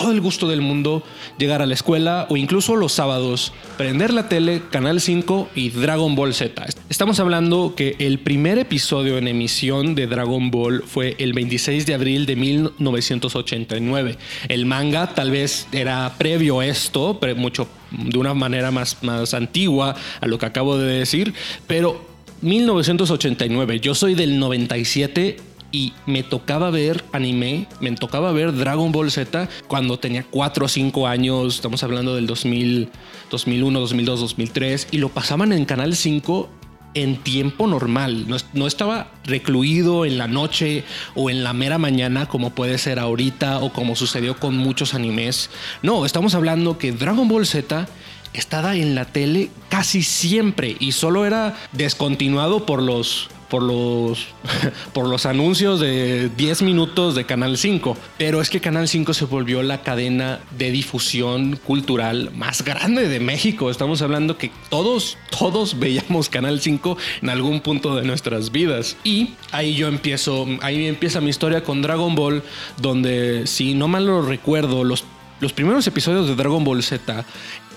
todo 0.00 0.12
el 0.12 0.20
gusto 0.22 0.48
del 0.48 0.62
mundo 0.62 1.02
llegar 1.36 1.60
a 1.60 1.66
la 1.66 1.74
escuela 1.74 2.26
o 2.30 2.38
incluso 2.38 2.74
los 2.74 2.92
sábados, 2.92 3.52
prender 3.76 4.14
la 4.14 4.30
tele, 4.30 4.62
Canal 4.70 4.98
5 4.98 5.50
y 5.54 5.68
Dragon 5.68 6.14
Ball 6.14 6.32
Z. 6.32 6.64
Estamos 6.88 7.20
hablando 7.20 7.74
que 7.76 7.96
el 7.98 8.18
primer 8.18 8.58
episodio 8.58 9.18
en 9.18 9.28
emisión 9.28 9.94
de 9.94 10.06
Dragon 10.06 10.50
Ball 10.50 10.84
fue 10.86 11.16
el 11.18 11.34
26 11.34 11.84
de 11.84 11.92
abril 11.92 12.24
de 12.24 12.34
1989. 12.34 14.16
El 14.48 14.64
manga 14.64 15.14
tal 15.14 15.30
vez 15.30 15.68
era 15.70 16.14
previo 16.16 16.60
a 16.60 16.66
esto, 16.66 17.18
pero 17.20 17.36
mucho 17.36 17.68
de 17.90 18.16
una 18.16 18.32
manera 18.32 18.70
más, 18.70 19.02
más 19.02 19.34
antigua 19.34 19.94
a 20.22 20.26
lo 20.26 20.38
que 20.38 20.46
acabo 20.46 20.78
de 20.78 20.98
decir, 21.00 21.34
pero 21.66 22.08
1989, 22.40 23.80
yo 23.80 23.94
soy 23.94 24.14
del 24.14 24.38
97 24.38 25.49
y 25.72 25.92
me 26.06 26.22
tocaba 26.22 26.70
ver 26.70 27.04
anime, 27.12 27.66
me 27.80 27.90
tocaba 27.92 28.32
ver 28.32 28.54
Dragon 28.54 28.92
Ball 28.92 29.10
Z 29.10 29.48
cuando 29.68 29.98
tenía 29.98 30.24
4 30.30 30.64
o 30.64 30.68
5 30.68 31.06
años, 31.06 31.56
estamos 31.56 31.82
hablando 31.82 32.14
del 32.14 32.26
2000, 32.26 32.90
2001, 33.30 33.80
2002, 33.80 34.20
2003, 34.20 34.88
y 34.90 34.98
lo 34.98 35.08
pasaban 35.08 35.52
en 35.52 35.64
Canal 35.64 35.94
5 35.94 36.48
en 36.94 37.16
tiempo 37.18 37.66
normal, 37.68 38.26
no, 38.28 38.36
no, 38.52 38.66
estaba 38.66 39.12
recluido 39.24 40.04
en 40.04 40.18
la 40.18 40.26
noche 40.26 40.84
o 41.14 41.30
en 41.30 41.44
la 41.44 41.52
mera 41.52 41.78
mañana 41.78 42.26
como 42.26 42.50
puede 42.50 42.78
ser 42.78 42.98
ahorita 42.98 43.60
o 43.60 43.72
como 43.72 43.94
sucedió 43.94 44.36
con 44.36 44.56
muchos 44.56 44.94
animes. 44.94 45.50
No, 45.82 46.04
estamos 46.04 46.34
hablando 46.34 46.78
que 46.78 46.90
Dragon 46.90 47.28
Ball 47.28 47.46
Z 47.46 47.86
estaba 48.32 48.76
en 48.76 48.94
la 48.94 49.04
tele 49.04 49.50
casi 49.68 50.02
siempre 50.02 50.76
y 50.80 50.92
solo 50.92 51.26
era 51.26 51.56
descontinuado 51.72 52.66
por 52.66 52.82
los 52.82 53.28
por 53.50 53.62
los, 53.62 54.28
por 54.94 55.08
los 55.08 55.26
anuncios 55.26 55.80
de 55.80 56.30
10 56.30 56.62
minutos 56.62 57.14
de 57.14 57.26
Canal 57.26 57.58
5. 57.58 57.96
Pero 58.16 58.40
es 58.40 58.48
que 58.48 58.60
Canal 58.60 58.88
5 58.88 59.12
se 59.12 59.26
volvió 59.26 59.62
la 59.62 59.82
cadena 59.82 60.40
de 60.56 60.70
difusión 60.70 61.56
cultural 61.56 62.30
más 62.34 62.64
grande 62.64 63.08
de 63.08 63.20
México. 63.20 63.70
Estamos 63.70 64.00
hablando 64.00 64.38
que 64.38 64.50
todos, 64.70 65.18
todos 65.36 65.78
veíamos 65.78 66.30
Canal 66.30 66.60
5 66.60 66.96
en 67.22 67.28
algún 67.28 67.60
punto 67.60 67.96
de 67.96 68.04
nuestras 68.04 68.52
vidas. 68.52 68.96
Y 69.04 69.34
ahí 69.52 69.74
yo 69.74 69.88
empiezo, 69.88 70.46
ahí 70.62 70.86
empieza 70.86 71.20
mi 71.20 71.28
historia 71.28 71.62
con 71.62 71.82
Dragon 71.82 72.14
Ball, 72.14 72.42
donde 72.80 73.46
si 73.46 73.74
no 73.74 73.88
mal 73.88 74.06
lo 74.06 74.22
recuerdo, 74.22 74.84
los 74.84 75.04
los 75.40 75.52
primeros 75.52 75.86
episodios 75.86 76.28
de 76.28 76.34
Dragon 76.34 76.62
Ball 76.64 76.82
Z 76.82 77.24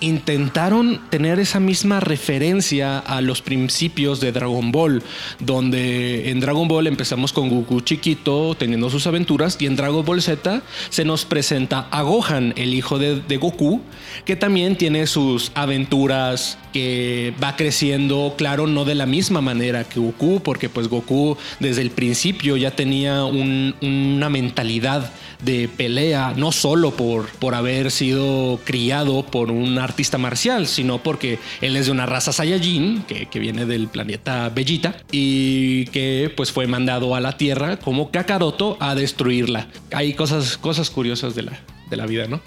intentaron 0.03 0.99
tener 1.09 1.39
esa 1.39 1.61
misma 1.61 2.01
referencia 2.01 2.99
a 2.99 3.21
los 3.21 3.41
principios 3.41 4.19
de 4.19 4.33
Dragon 4.33 4.71
Ball, 4.71 5.01
donde 5.39 6.29
en 6.29 6.41
Dragon 6.41 6.67
Ball 6.67 6.87
empezamos 6.87 7.31
con 7.31 7.49
Goku 7.49 7.79
chiquito 7.79 8.53
teniendo 8.55 8.89
sus 8.89 9.07
aventuras 9.07 9.55
y 9.61 9.65
en 9.65 9.77
Dragon 9.77 10.03
Ball 10.03 10.21
Z 10.21 10.61
se 10.89 11.05
nos 11.05 11.23
presenta 11.23 11.87
a 11.89 12.01
Gohan, 12.01 12.53
el 12.57 12.73
hijo 12.73 12.99
de, 12.99 13.37
Goku, 13.37 13.81
que 14.25 14.35
también 14.35 14.75
tiene 14.75 15.07
sus 15.07 15.51
aventuras, 15.55 16.57
que 16.73 17.33
va 17.41 17.55
creciendo, 17.55 18.33
claro, 18.37 18.67
no 18.67 18.83
de 18.83 18.95
la 18.95 19.05
misma 19.05 19.39
manera 19.39 19.85
que 19.85 20.01
Goku, 20.01 20.41
porque 20.43 20.67
pues 20.67 20.89
Goku 20.89 21.37
desde 21.59 21.81
el 21.81 21.91
principio 21.91 22.57
ya 22.57 22.71
tenía 22.71 23.23
una 23.23 24.29
mentalidad 24.29 25.13
de 25.41 25.69
pelea, 25.69 26.33
no 26.35 26.51
solo 26.51 26.91
por 26.91 27.27
haber 27.53 27.91
sido 27.91 28.59
criado 28.63 29.25
por 29.25 29.51
un 29.51 29.77
artista 29.77 30.17
marcial, 30.17 30.67
sino 30.67 31.01
porque 31.01 31.39
él 31.61 31.75
es 31.75 31.85
de 31.87 31.91
una 31.91 32.05
raza 32.05 32.33
Saiyajin, 32.33 33.03
que, 33.03 33.27
que 33.27 33.39
viene 33.39 33.65
del 33.65 33.87
planeta 33.87 34.49
Bellita, 34.49 34.95
y 35.11 35.85
que 35.85 36.31
pues 36.35 36.51
fue 36.51 36.67
mandado 36.67 37.15
a 37.15 37.19
la 37.19 37.37
Tierra 37.37 37.77
como 37.77 38.11
Kakaroto 38.11 38.77
a 38.79 38.95
destruirla. 38.95 39.67
Hay 39.91 40.13
cosas, 40.13 40.57
cosas 40.57 40.89
curiosas 40.89 41.35
de 41.35 41.43
la, 41.43 41.59
de 41.89 41.97
la 41.97 42.05
vida, 42.05 42.27
¿no? 42.27 42.41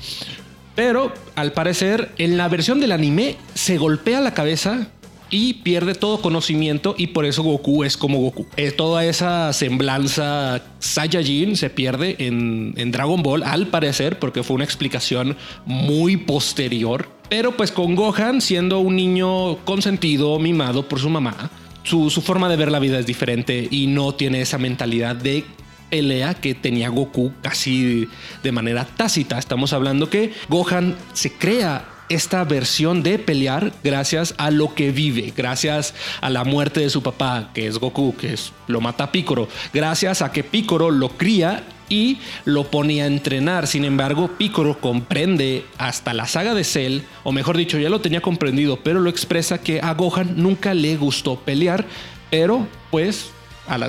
Pero 0.74 1.12
al 1.34 1.52
parecer 1.52 2.12
en 2.18 2.36
la 2.36 2.48
versión 2.48 2.80
del 2.80 2.92
anime 2.92 3.36
se 3.54 3.78
golpea 3.78 4.20
la 4.20 4.34
cabeza 4.34 4.88
y 5.30 5.54
pierde 5.54 5.94
todo 5.94 6.20
conocimiento 6.20 6.94
y 6.96 7.08
por 7.08 7.24
eso 7.24 7.42
Goku 7.42 7.84
es 7.84 7.96
como 7.96 8.18
Goku. 8.18 8.46
Eh, 8.56 8.70
toda 8.70 9.04
esa 9.04 9.52
semblanza 9.52 10.62
Saiyajin 10.78 11.56
se 11.56 11.70
pierde 11.70 12.16
en, 12.18 12.74
Dragon 12.92 13.22
Ball 13.22 13.42
al 13.42 13.66
parecer 13.66 14.18
porque 14.18 14.42
fue 14.42 14.54
una 14.54 14.64
explicación 14.64 15.36
muy 15.64 16.16
posterior. 16.16 17.08
Pero 17.28 17.56
pues 17.56 17.72
con 17.72 17.96
Gohan 17.96 18.40
siendo 18.40 18.78
un 18.78 18.96
niño 18.96 19.56
consentido, 19.64 20.38
mimado 20.38 20.88
por 20.88 21.00
su 21.00 21.10
mamá, 21.10 21.50
su, 21.82 22.10
su 22.10 22.22
forma 22.22 22.48
de 22.48 22.56
ver 22.56 22.70
la 22.70 22.78
vida 22.78 22.98
es 22.98 23.06
diferente 23.06 23.66
y 23.70 23.88
no 23.88 24.14
tiene 24.14 24.40
esa 24.40 24.58
mentalidad 24.58 25.16
de 25.16 25.44
pelea 25.90 26.34
que 26.34 26.54
tenía 26.54 26.88
Goku 26.88 27.32
casi 27.42 28.08
de 28.42 28.52
manera 28.52 28.84
tácita. 28.84 29.38
Estamos 29.38 29.72
hablando 29.72 30.08
que 30.08 30.32
Gohan 30.48 30.96
se 31.12 31.32
crea 31.32 31.95
esta 32.08 32.44
versión 32.44 33.02
de 33.02 33.18
pelear 33.18 33.72
gracias 33.82 34.34
a 34.38 34.50
lo 34.50 34.74
que 34.74 34.90
vive, 34.90 35.32
gracias 35.36 35.94
a 36.20 36.30
la 36.30 36.44
muerte 36.44 36.80
de 36.80 36.90
su 36.90 37.02
papá, 37.02 37.50
que 37.54 37.66
es 37.66 37.78
Goku, 37.78 38.16
que 38.16 38.32
es, 38.34 38.52
lo 38.66 38.80
mata 38.80 39.04
a 39.04 39.12
Piccolo, 39.12 39.48
gracias 39.72 40.22
a 40.22 40.32
que 40.32 40.44
Piccolo 40.44 40.90
lo 40.90 41.10
cría 41.10 41.64
y 41.88 42.18
lo 42.44 42.64
pone 42.64 43.02
a 43.02 43.06
entrenar. 43.06 43.66
Sin 43.66 43.84
embargo, 43.84 44.28
Piccolo 44.38 44.80
comprende 44.80 45.64
hasta 45.78 46.14
la 46.14 46.26
saga 46.26 46.54
de 46.54 46.64
Cell, 46.64 47.00
o 47.24 47.32
mejor 47.32 47.56
dicho, 47.56 47.78
ya 47.78 47.88
lo 47.88 48.00
tenía 48.00 48.20
comprendido, 48.20 48.80
pero 48.82 49.00
lo 49.00 49.10
expresa 49.10 49.58
que 49.58 49.80
a 49.80 49.94
Gohan 49.94 50.34
nunca 50.36 50.74
le 50.74 50.96
gustó 50.96 51.36
pelear, 51.36 51.86
pero 52.30 52.66
pues 52.90 53.30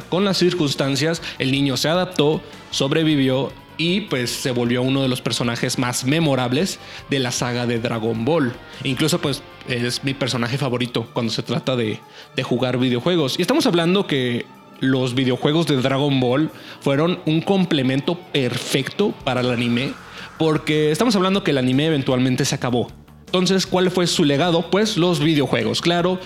con 0.09 0.25
las 0.25 0.37
circunstancias 0.37 1.21
el 1.37 1.51
niño 1.51 1.77
se 1.77 1.87
adaptó, 1.87 2.41
sobrevivió 2.71 3.51
y 3.77 4.01
pues 4.01 4.31
se 4.31 4.51
volvió 4.51 4.81
uno 4.81 5.01
de 5.01 5.07
los 5.07 5.21
personajes 5.21 5.77
más 5.77 6.05
memorables 6.05 6.79
de 7.09 7.19
la 7.19 7.31
saga 7.31 7.65
de 7.65 7.79
Dragon 7.79 8.25
Ball. 8.25 8.53
Incluso 8.83 9.19
pues 9.19 9.43
es 9.67 10.03
mi 10.03 10.13
personaje 10.13 10.57
favorito 10.57 11.07
cuando 11.13 11.31
se 11.31 11.43
trata 11.43 11.75
de, 11.75 11.99
de 12.35 12.43
jugar 12.43 12.77
videojuegos. 12.77 13.37
Y 13.37 13.41
estamos 13.41 13.65
hablando 13.65 14.07
que 14.07 14.45
los 14.79 15.15
videojuegos 15.15 15.67
de 15.67 15.77
Dragon 15.77 16.19
Ball 16.19 16.51
fueron 16.81 17.19
un 17.25 17.41
complemento 17.41 18.15
perfecto 18.31 19.13
para 19.23 19.41
el 19.41 19.51
anime, 19.51 19.93
porque 20.37 20.91
estamos 20.91 21.15
hablando 21.15 21.43
que 21.43 21.51
el 21.51 21.57
anime 21.57 21.87
eventualmente 21.87 22.45
se 22.45 22.55
acabó. 22.55 22.91
Entonces, 23.27 23.67
¿cuál 23.67 23.91
fue 23.91 24.07
su 24.07 24.23
legado? 24.23 24.71
Pues 24.71 24.95
los 24.95 25.19
videojuegos. 25.19 25.81
Claro, 25.81 26.17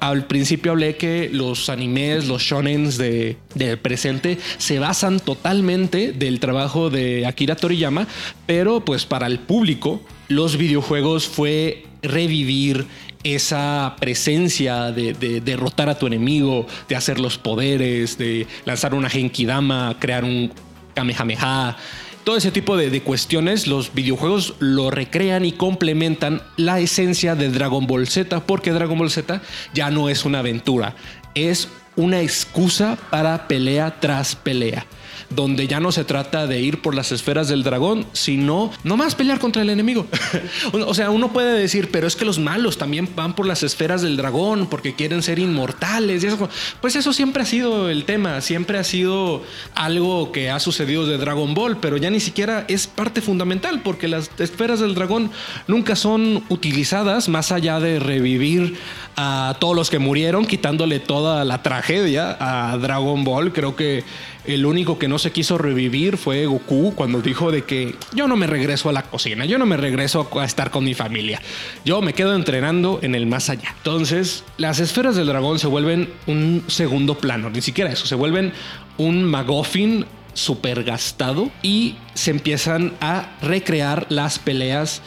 al 0.00 0.26
principio 0.26 0.72
hablé 0.72 0.96
que 0.98 1.30
los 1.32 1.70
animes, 1.70 2.28
los 2.28 2.42
shonens 2.42 2.98
de, 2.98 3.38
del 3.54 3.78
presente 3.78 4.38
se 4.58 4.78
basan 4.78 5.18
totalmente 5.18 6.12
del 6.12 6.40
trabajo 6.40 6.90
de 6.90 7.24
Akira 7.24 7.56
Toriyama, 7.56 8.06
pero 8.44 8.84
pues 8.84 9.06
para 9.06 9.26
el 9.28 9.38
público, 9.38 10.02
los 10.28 10.58
videojuegos 10.58 11.26
fue 11.26 11.86
revivir 12.02 12.84
esa 13.24 13.96
presencia 13.98 14.92
de, 14.92 15.14
de, 15.14 15.40
derrotar 15.40 15.88
a 15.88 15.98
tu 15.98 16.06
enemigo, 16.06 16.66
de 16.86 16.96
hacer 16.96 17.18
los 17.18 17.38
poderes, 17.38 18.18
de 18.18 18.46
lanzar 18.66 18.92
una 18.92 19.08
Genkidama, 19.08 19.96
crear 19.98 20.22
un 20.22 20.52
Kamehameha 20.94 21.78
todo 22.24 22.36
ese 22.36 22.50
tipo 22.50 22.76
de, 22.76 23.02
cuestiones, 23.02 23.66
los 23.66 23.94
videojuegos 23.94 24.54
lo 24.58 24.90
recrean 24.90 25.44
y 25.44 25.52
complementan 25.52 26.42
la 26.56 26.80
esencia 26.80 27.34
de 27.34 27.50
Dragon 27.50 27.86
Ball 27.86 28.06
Z, 28.06 28.46
porque 28.46 28.72
Dragon 28.72 28.98
Ball 28.98 29.10
Z 29.10 29.40
ya 29.74 29.90
no 29.90 30.08
es 30.08 30.24
una 30.24 30.40
aventura, 30.40 30.94
es 31.34 31.68
una 31.96 32.20
excusa 32.20 32.96
para 33.10 33.48
pelea 33.48 34.00
tras 34.00 34.36
pelea 34.36 34.86
donde 35.34 35.66
ya 35.66 35.80
no 35.80 35.92
se 35.92 36.04
trata 36.04 36.46
de 36.46 36.60
ir 36.60 36.80
por 36.80 36.94
las 36.94 37.12
esferas 37.12 37.48
del 37.48 37.62
dragón, 37.62 38.06
sino 38.12 38.70
nomás 38.84 39.14
pelear 39.14 39.38
contra 39.38 39.62
el 39.62 39.70
enemigo. 39.70 40.06
o 40.72 40.94
sea, 40.94 41.10
uno 41.10 41.32
puede 41.32 41.58
decir, 41.58 41.90
pero 41.90 42.06
es 42.06 42.16
que 42.16 42.24
los 42.24 42.38
malos 42.38 42.78
también 42.78 43.08
van 43.14 43.34
por 43.34 43.46
las 43.46 43.62
esferas 43.62 44.02
del 44.02 44.16
dragón 44.16 44.68
porque 44.68 44.94
quieren 44.94 45.22
ser 45.22 45.38
inmortales. 45.38 46.24
Y 46.24 46.26
eso. 46.26 46.48
Pues 46.80 46.96
eso 46.96 47.12
siempre 47.12 47.42
ha 47.42 47.46
sido 47.46 47.90
el 47.90 48.04
tema, 48.04 48.40
siempre 48.40 48.78
ha 48.78 48.84
sido 48.84 49.42
algo 49.74 50.32
que 50.32 50.50
ha 50.50 50.60
sucedido 50.60 51.06
de 51.06 51.18
Dragon 51.18 51.54
Ball, 51.54 51.78
pero 51.78 51.96
ya 51.96 52.10
ni 52.10 52.20
siquiera 52.20 52.64
es 52.68 52.86
parte 52.86 53.20
fundamental 53.20 53.82
porque 53.82 54.08
las 54.08 54.30
esferas 54.38 54.80
del 54.80 54.94
dragón 54.94 55.30
nunca 55.66 55.96
son 55.96 56.44
utilizadas 56.48 57.28
más 57.28 57.52
allá 57.52 57.80
de 57.80 57.98
revivir 57.98 58.76
a 59.16 59.56
todos 59.60 59.76
los 59.76 59.90
que 59.90 59.98
murieron, 59.98 60.46
quitándole 60.46 61.00
toda 61.00 61.44
la 61.44 61.62
tragedia 61.62 62.36
a 62.40 62.76
Dragon 62.78 63.24
Ball. 63.24 63.52
Creo 63.52 63.76
que 63.76 64.04
el 64.44 64.66
único 64.66 64.98
que 64.98 65.08
no 65.08 65.18
se 65.18 65.30
quiso 65.30 65.58
revivir 65.58 66.16
fue 66.16 66.46
Goku 66.46 66.94
cuando 66.94 67.20
dijo 67.20 67.52
de 67.52 67.64
que 67.64 67.94
yo 68.14 68.26
no 68.26 68.36
me 68.36 68.46
regreso 68.46 68.88
a 68.88 68.92
la 68.92 69.02
cocina, 69.02 69.44
yo 69.44 69.58
no 69.58 69.66
me 69.66 69.76
regreso 69.76 70.28
a 70.40 70.44
estar 70.44 70.70
con 70.70 70.84
mi 70.84 70.94
familia, 70.94 71.40
yo 71.84 72.02
me 72.02 72.12
quedo 72.12 72.34
entrenando 72.34 72.98
en 73.02 73.14
el 73.14 73.26
más 73.26 73.50
allá. 73.50 73.74
Entonces, 73.76 74.44
las 74.56 74.80
esferas 74.80 75.14
del 75.14 75.26
dragón 75.26 75.58
se 75.58 75.68
vuelven 75.68 76.12
un 76.26 76.64
segundo 76.66 77.16
plano, 77.16 77.50
ni 77.50 77.60
siquiera 77.60 77.92
eso, 77.92 78.06
se 78.06 78.14
vuelven 78.14 78.52
un 78.98 79.24
McGuffin 79.24 80.06
super 80.34 80.82
gastado 80.82 81.50
y 81.62 81.96
se 82.14 82.30
empiezan 82.30 82.94
a 83.00 83.36
recrear 83.42 84.06
las 84.08 84.38
peleas 84.38 85.02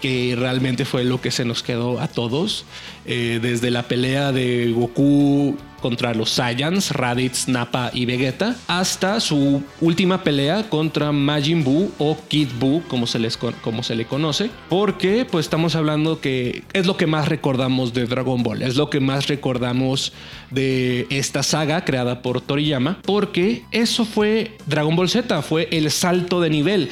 que 0.00 0.34
realmente 0.38 0.84
fue 0.84 1.04
lo 1.04 1.20
que 1.20 1.30
se 1.30 1.44
nos 1.44 1.62
quedó 1.62 2.00
a 2.00 2.08
todos. 2.08 2.64
Eh, 3.06 3.38
desde 3.40 3.70
la 3.70 3.84
pelea 3.84 4.30
de 4.30 4.72
Goku 4.72 5.56
contra 5.80 6.14
los 6.14 6.30
Saiyans, 6.30 6.92
Raditz, 6.92 7.48
Nappa 7.48 7.90
y 7.92 8.04
Vegeta, 8.04 8.56
hasta 8.68 9.18
su 9.20 9.62
última 9.80 10.22
pelea 10.22 10.68
contra 10.68 11.10
Majin 11.10 11.64
Buu 11.64 11.90
o 11.98 12.16
Kid 12.28 12.48
Buu, 12.58 12.82
como 12.88 13.06
se, 13.06 13.18
les, 13.18 13.36
como 13.36 13.82
se 13.82 13.96
le 13.96 14.04
conoce, 14.04 14.50
porque 14.68 15.26
pues 15.28 15.46
estamos 15.46 15.74
hablando 15.74 16.20
que 16.20 16.62
es 16.72 16.86
lo 16.86 16.96
que 16.96 17.06
más 17.06 17.28
recordamos 17.28 17.94
de 17.94 18.04
Dragon 18.06 18.42
Ball, 18.42 18.62
es 18.62 18.76
lo 18.76 18.90
que 18.90 19.00
más 19.00 19.26
recordamos 19.28 20.12
de 20.50 21.06
esta 21.10 21.42
saga 21.42 21.84
creada 21.84 22.22
por 22.22 22.40
Toriyama, 22.40 22.98
porque 23.02 23.64
eso 23.70 24.04
fue 24.04 24.58
Dragon 24.66 24.94
Ball 24.94 25.08
Z, 25.08 25.40
fue 25.42 25.68
el 25.72 25.90
salto 25.90 26.40
de 26.40 26.50
nivel. 26.50 26.90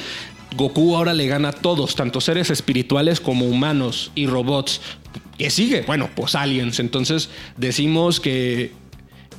Goku 0.55 0.95
ahora 0.95 1.13
le 1.13 1.27
gana 1.27 1.49
a 1.49 1.53
todos, 1.53 1.95
tanto 1.95 2.21
seres 2.21 2.49
espirituales 2.49 3.19
como 3.19 3.45
humanos 3.45 4.11
y 4.15 4.27
robots. 4.27 4.81
¿Qué 5.37 5.49
sigue? 5.49 5.83
Bueno, 5.83 6.09
pues 6.15 6.35
aliens. 6.35 6.79
Entonces 6.79 7.29
decimos 7.55 8.19
que, 8.19 8.71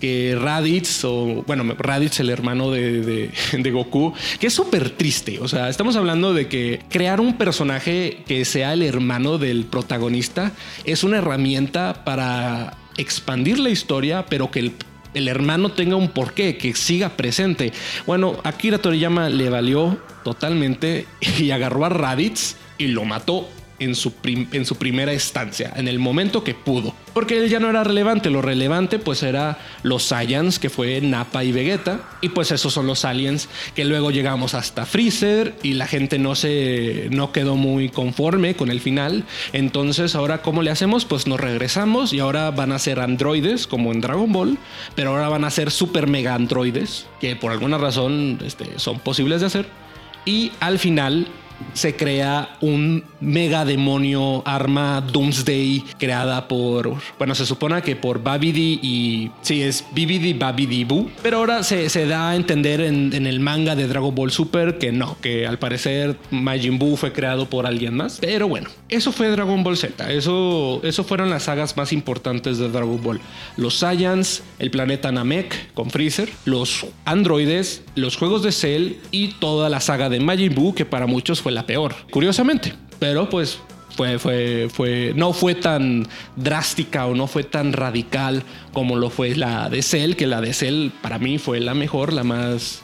que 0.01 0.38
Raditz, 0.40 1.05
o 1.05 1.44
bueno, 1.46 1.75
Raditz, 1.79 2.20
el 2.20 2.31
hermano 2.31 2.70
de, 2.70 3.31
de 3.53 3.70
Goku, 3.70 4.14
que 4.38 4.46
es 4.46 4.55
súper 4.55 4.90
triste. 4.90 5.40
O 5.40 5.49
sea, 5.49 5.68
estamos 5.68 5.96
hablando 5.96 6.33
de 6.33 6.49
que 6.49 6.81
crear 6.88 7.20
un 7.20 7.37
personaje 7.37 8.23
que 8.27 8.44
sea 8.44 8.73
el 8.73 8.83
hermano 8.83 9.38
del 9.38 9.66
protagonista 9.66 10.53
es 10.85 11.05
una 11.05 11.18
herramienta 11.18 12.05
para 12.05 12.79
expandir 12.96 13.59
la 13.59 13.70
historia, 13.70 14.27
pero 14.27 14.51
que 14.51 14.61
el 14.61 14.73
el 15.14 15.29
hermano 15.29 15.73
tenga 15.73 15.96
un 15.96 16.09
porqué, 16.09 16.57
que 16.57 16.75
siga 16.75 17.11
presente. 17.11 17.73
Bueno, 18.07 18.38
Akira 18.44 18.79
Toriyama 18.79 19.29
le 19.29 19.51
valió 19.51 19.99
totalmente 20.25 21.07
y 21.39 21.51
agarró 21.51 21.85
a 21.85 21.89
Raditz 21.89 22.57
y 22.79 22.89
lo 22.89 23.05
mató 23.05 23.49
en 23.81 23.95
su, 23.95 24.13
en 24.25 24.65
su 24.67 24.77
primera 24.77 25.13
estancia, 25.13 25.73
en 25.75 25.89
el 25.89 25.99
momento 25.99 26.45
que 26.45 26.55
pudo. 26.55 26.95
Porque 27.15 27.39
él 27.39 27.49
ya 27.49 27.59
no 27.59 27.69
era 27.69 27.83
relevante, 27.83 28.31
lo 28.31 28.43
relevante 28.43 28.99
pues 28.99 29.23
era 29.23 29.59
los 29.83 30.05
Saiyans, 30.05 30.59
que 30.59 30.69
fue 30.69 31.01
Nappa 31.01 31.43
y 31.43 31.51
Vegeta, 31.51 32.01
y 32.21 32.29
pues 32.29 32.53
esos 32.53 32.73
son 32.73 32.87
los 32.87 33.05
aliens 33.05 33.49
que 33.75 33.87
luego 33.87 34.11
llegamos 34.11 34.55
hasta 34.55 34.87
Freezer 34.87 35.55
y 35.63 35.73
la 35.73 35.87
gente 35.87 36.19
no 36.19 36.35
se 36.35 37.09
no 37.11 37.33
quedó 37.33 37.57
muy 37.57 37.89
conforme 37.89 38.55
con 38.55 38.71
el 38.71 38.81
final. 38.81 39.25
Entonces, 39.53 40.15
ahora 40.15 40.43
cómo 40.43 40.63
le 40.63 40.71
hacemos? 40.71 41.07
Pues 41.07 41.27
nos 41.27 41.41
regresamos 41.41 42.13
y 42.13 42.21
ahora 42.21 42.51
van 42.51 42.73
a 42.73 42.79
ser 42.79 43.01
androides 43.01 43.67
como 43.67 43.93
en 43.93 44.03
Dragon 44.03 44.31
Ball, 44.31 44.59
pero 44.95 45.11
ahora 45.11 45.29
van 45.31 45.45
a 45.45 45.51
ser 45.51 45.71
super 45.71 46.07
mega 46.07 46.35
androides 46.35 47.07
que 47.19 47.35
por 47.35 47.51
alguna 47.51 47.79
razón 47.79 48.39
este, 48.45 48.79
son 48.79 49.01
posibles 49.01 49.41
de 49.41 49.47
hacer. 49.47 49.89
Y 50.25 50.53
al 50.61 50.79
final 50.79 51.27
se 51.73 51.96
crea 51.96 52.57
un 52.61 53.05
mega 53.20 53.64
demonio 53.64 54.42
arma 54.46 55.01
Doomsday 55.01 55.85
creada 55.99 56.49
por, 56.49 56.94
bueno, 57.18 57.35
se 57.35 57.46
supone 57.46 57.83
que 57.83 57.96
por 57.96 58.23
Babidi 58.23 58.81
y, 58.83 59.31
sí, 59.42 59.62
es 59.62 59.85
Bibidi 59.92 60.33
Babidi 60.33 60.85
Boo, 60.85 61.11
pero 61.23 61.38
ahora 61.38 61.62
se, 61.62 61.88
da 62.07 62.31
a 62.31 62.37
entender 62.37 62.81
en, 62.81 63.27
el 63.27 63.40
manga 63.40 63.77
de 63.77 63.87
Dragon 63.87 64.14
Ball 64.14 64.31
Super 64.31 64.79
que 64.79 64.92
no, 64.92 65.16
que 65.20 65.46
al 65.46 65.59
parecer 65.59 66.16
Majin 66.31 66.79
Buu 66.79 66.96
fue 66.96 67.12
creado 67.12 67.49
por 67.49 67.66
alguien 67.66 67.94
más, 67.94 68.18
pero 68.20 68.49
bueno, 68.49 68.70
eso 68.88 69.12
fue 69.12 69.29
Dragon 69.29 69.62
Ball 69.62 69.77
Z, 69.77 70.12
eso, 70.12 70.81
eso 70.83 71.05
fueron 71.05 71.31
las 71.31 71.44
sagas 71.44 71.77
más 71.77 71.92
importantes 71.92 72.59
de 72.59 72.68
Dragon 72.68 73.01
Ball. 73.03 73.20
Los 73.57 73.79
Saiyans, 73.79 74.42
el 74.59 74.70
planeta 74.70 75.12
Namek 75.12 75.73
con 75.75 75.90
Freezer, 75.90 76.31
los 76.44 76.87
androides, 77.05 77.83
los 77.94 78.16
juegos 78.16 78.42
de 78.42 78.53
Cell 78.53 78.94
y 79.11 79.29
toda 79.35 79.68
la 79.68 79.81
saga 79.81 80.09
de 80.09 80.20
Majin 80.20 80.55
Buu 80.55 80.75
que 80.75 80.85
para 80.85 81.07
muchos 81.07 81.40
fue 81.40 81.50
la 81.51 81.67
peor, 81.67 81.95
curiosamente. 82.11 82.75
Pero 82.99 83.29
pues 83.29 83.59
fue, 83.97 84.19
fue, 84.19 84.69
fue, 84.73 85.13
no 85.17 85.33
fue 85.33 85.55
tan 85.55 86.07
drástica 86.37 87.07
o 87.07 87.15
no 87.15 87.27
fue 87.27 87.45
tan 87.45 87.73
radical 87.73 88.43
como 88.73 88.97
lo 88.97 89.11
fue 89.11 89.35
la 89.35 89.69
de 89.69 89.83
Cell, 89.83 90.15
que 90.15 90.27
la 90.27 90.41
de 90.41 90.53
Cell 90.53 90.91
para 91.03 91.19
mí 91.19 91.39
fue 91.39 91.61
la 91.61 91.75
mejor, 91.75 92.13
la 92.13 92.25
más 92.25 92.83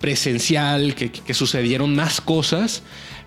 presencial, 0.00 0.94
que, 0.94 1.10
que 1.10 1.34
sucedieron 1.34 1.94
más 1.94 2.20
cosas 2.20 2.82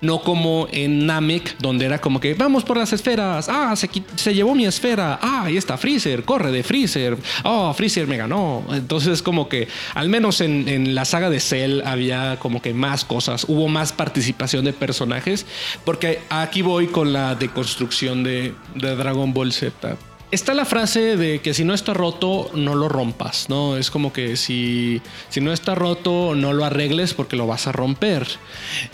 no 0.05 0.21
como 0.21 0.67
en 0.71 1.05
Namek, 1.05 1.57
donde 1.59 1.85
era 1.85 1.99
como 1.99 2.19
que 2.19 2.33
vamos 2.33 2.63
por 2.63 2.77
las 2.77 2.93
esferas, 2.93 3.47
ah, 3.49 3.73
se, 3.75 4.33
llevó 4.33 4.55
mi 4.55 4.65
esfera, 4.65 5.19
ah, 5.21 5.43
ahí 5.45 5.57
está 5.57 5.77
Freezer, 5.77 6.23
corre 6.23 6.51
de 6.51 6.63
Freezer, 6.63 7.17
oh, 7.43 7.73
Freezer 7.73 8.07
me 8.07 8.17
ganó. 8.17 8.63
Entonces, 8.71 9.21
como 9.21 9.49
que 9.49 9.67
al 9.93 10.09
menos 10.09 10.41
en, 10.41 10.95
la 10.95 11.05
saga 11.05 11.29
de 11.29 11.39
Cell 11.39 11.81
había 11.85 12.37
como 12.39 12.61
que 12.61 12.73
más 12.73 13.05
cosas, 13.05 13.45
hubo 13.47 13.67
más 13.67 13.93
participación 13.93 14.65
de 14.65 14.73
personajes, 14.73 15.45
porque 15.83 16.19
aquí 16.29 16.61
voy 16.61 16.87
con 16.87 17.13
la 17.13 17.35
deconstrucción 17.35 18.23
de, 18.23 18.53
de 18.75 18.95
Dragon 18.95 19.33
Ball 19.33 19.51
Z 19.51 19.97
está 20.31 20.53
la 20.53 20.65
frase 20.65 21.17
de 21.17 21.39
que 21.39 21.53
si 21.53 21.63
no 21.63 21.73
está 21.73 21.93
roto, 21.93 22.49
no 22.53 22.75
lo 22.75 22.89
rompas, 22.89 23.49
¿no? 23.49 23.77
Es 23.77 23.91
como 23.91 24.13
que 24.13 24.37
si, 24.37 25.01
si 25.29 25.41
no 25.41 25.53
está 25.53 25.75
roto, 25.75 26.35
no 26.35 26.53
lo 26.53 26.65
arregles 26.65 27.13
porque 27.13 27.35
lo 27.35 27.47
vas 27.47 27.67
a 27.67 27.71
romper. 27.71 28.27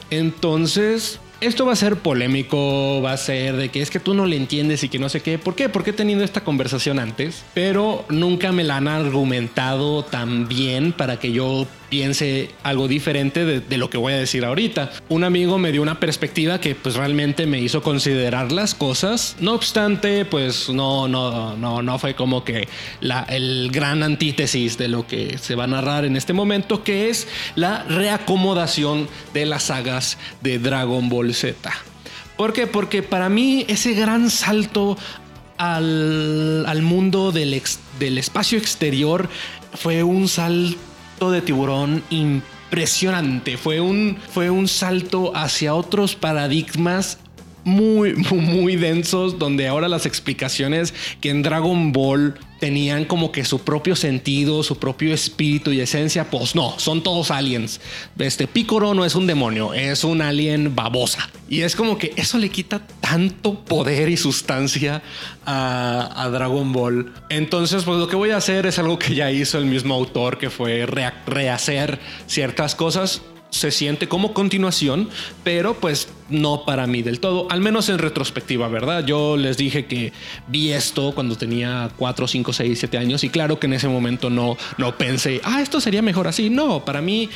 Entonces, 0.09 1.19
esto 1.41 1.65
va 1.65 1.73
a 1.73 1.75
ser 1.75 1.95
polémico, 1.97 3.01
va 3.01 3.13
a 3.13 3.17
ser 3.17 3.55
de 3.55 3.69
que 3.69 3.81
es 3.81 3.89
que 3.89 3.99
tú 3.99 4.13
no 4.13 4.25
le 4.27 4.35
entiendes 4.35 4.83
y 4.83 4.89
que 4.89 4.99
no 4.99 5.09
sé 5.09 5.21
qué. 5.21 5.39
¿Por 5.39 5.55
qué? 5.55 5.69
Porque 5.69 5.89
he 5.89 5.93
tenido 5.93 6.23
esta 6.23 6.43
conversación 6.43 6.99
antes, 6.99 7.43
pero 7.53 8.05
nunca 8.09 8.51
me 8.51 8.63
la 8.63 8.77
han 8.77 8.87
argumentado 8.87 10.03
tan 10.03 10.47
bien 10.47 10.91
para 10.91 11.17
que 11.17 11.31
yo 11.31 11.65
piense 11.91 12.49
algo 12.63 12.88
diferente 12.88 13.43
de, 13.43 13.77
lo 13.77 13.89
que 13.89 13.97
voy 13.97 14.13
a 14.13 14.17
decir 14.17 14.45
ahorita. 14.45 14.93
Un 15.10 15.25
amigo 15.25 15.58
me 15.58 15.73
dio 15.73 15.82
una 15.82 15.99
perspectiva 15.99 16.62
que 16.62 16.73
pues 16.73 16.95
realmente 16.95 17.45
me 17.45 17.60
hizo 17.60 17.84
considerar 17.84 18.54
las 18.54 18.73
cosas. 18.73 19.36
No 19.41 19.54
obstante, 19.54 20.23
pues 20.23 20.69
no, 20.69 21.10
no, 21.10 21.58
no, 21.58 21.82
no 21.82 21.99
fue 21.99 22.15
como 22.15 22.45
que 22.45 22.69
la, 23.01 23.23
el 23.23 23.71
gran 23.73 24.04
antítesis 24.04 24.77
de 24.77 24.88
lo 24.88 25.06
que 25.06 25.38
se 25.38 25.56
va 25.56 25.65
a 25.65 25.67
narrar 25.67 26.06
en 26.06 26.15
este 26.15 26.32
momento, 26.32 26.82
que 26.82 27.10
es 27.10 27.27
la 27.56 27.84
reacomodación 27.84 29.10
de 29.34 29.45
las 29.45 29.63
sagas 29.63 30.17
de 30.39 30.60
Dragon 30.60 31.10
Ball 31.10 31.34
Z. 31.34 31.69
¿Por 32.38 32.54
qué? 32.54 32.67
Porque 32.67 33.04
para 33.04 33.27
mí 33.27 33.65
ese 33.67 33.95
gran 33.95 34.30
salto 34.30 34.97
al, 35.58 36.65
al 36.65 36.82
mundo 36.84 37.34
del, 37.34 37.62
del 37.99 38.17
espacio 38.17 38.58
exterior 38.58 39.27
fue 39.73 40.04
un 40.04 40.30
salto 40.30 40.90
de 41.29 41.41
tiburón 41.41 42.01
impresionante. 42.10 43.57
Fue 43.57 43.79
un, 43.79 44.17
fue 44.34 44.49
un 44.49 44.67
salto 44.67 45.36
hacia 45.36 45.75
otros 45.75 46.15
paradigmas 46.15 47.19
muy, 47.63 48.13
muy 48.31 48.75
densos, 48.75 49.38
donde 49.38 49.67
ahora 49.67 49.88
las 49.88 50.05
explicaciones 50.05 50.93
que 51.19 51.29
en 51.29 51.43
Dragon 51.43 51.91
Ball 51.91 52.39
tenían 52.62 53.06
como 53.06 53.32
que 53.32 53.43
su 53.43 53.62
propio 53.62 53.95
sentido, 53.95 54.62
su 54.62 54.78
propio 54.78 55.15
espíritu 55.15 55.71
y 55.71 55.82
esencia, 55.82 56.30
pues 56.30 56.54
no, 56.54 56.78
son 56.78 57.02
todos 57.02 57.32
aliens. 57.32 57.82
Este 58.19 58.45
Picoro 58.45 58.93
no 58.93 59.04
es 59.04 59.15
un 59.15 59.26
demonio, 59.26 59.74
es 59.74 60.04
un 60.04 60.21
alien 60.21 60.76
babosa. 60.76 61.28
Y 61.50 61.62
es 61.62 61.76
como 61.76 61.97
que 61.97 62.13
eso 62.15 62.38
le 62.38 62.50
quita 62.50 62.86
tanto 63.02 63.56
poder 63.65 64.10
y 64.10 64.15
sustancia 64.15 65.02
a, 65.43 66.30
Dragon 66.32 66.71
Ball. 66.71 67.12
Entonces, 67.30 67.84
pues 67.84 67.97
lo 67.97 68.08
que 68.08 68.15
voy 68.15 68.30
a 68.30 68.38
hacer 68.38 68.67
es 68.67 68.78
algo 68.78 69.00
que 69.00 69.15
ya 69.15 69.32
hizo 69.32 69.58
el 69.58 69.65
mismo 69.65 69.95
autor, 69.95 70.38
que 70.38 70.52
fue 70.52 70.86
rehacer 70.86 72.00
ciertas 72.28 72.76
cosas 72.76 73.24
se 73.51 73.69
siente 73.69 74.07
como 74.07 74.33
continuación, 74.33 75.09
pero 75.43 75.75
pues 75.75 76.07
no 76.29 76.63
para 76.65 76.87
mí 76.87 77.01
del 77.01 77.19
todo, 77.19 77.47
al 77.51 77.59
menos 77.59 77.89
en 77.89 77.97
retrospectiva, 77.97 78.69
¿verdad? 78.69 79.05
Yo 79.05 79.35
les 79.35 79.57
dije 79.57 79.85
que 79.85 80.13
vi 80.47 80.71
esto 80.71 81.11
cuando 81.13 81.35
tenía 81.35 81.91
4, 81.97 82.27
5, 82.27 82.53
6, 82.53 82.79
7 82.79 82.97
años 82.97 83.23
y 83.23 83.29
claro 83.29 83.59
que 83.59 83.67
en 83.67 83.73
ese 83.73 83.89
momento 83.89 84.29
no, 84.29 84.57
no 84.77 84.97
pensé, 84.97 85.41
ah, 85.43 85.61
esto 85.61 85.81
sería 85.81 86.01
mejor 86.01 86.27
así. 86.27 86.49
No, 86.49 86.85
para 86.85 87.01
mí 87.01 87.29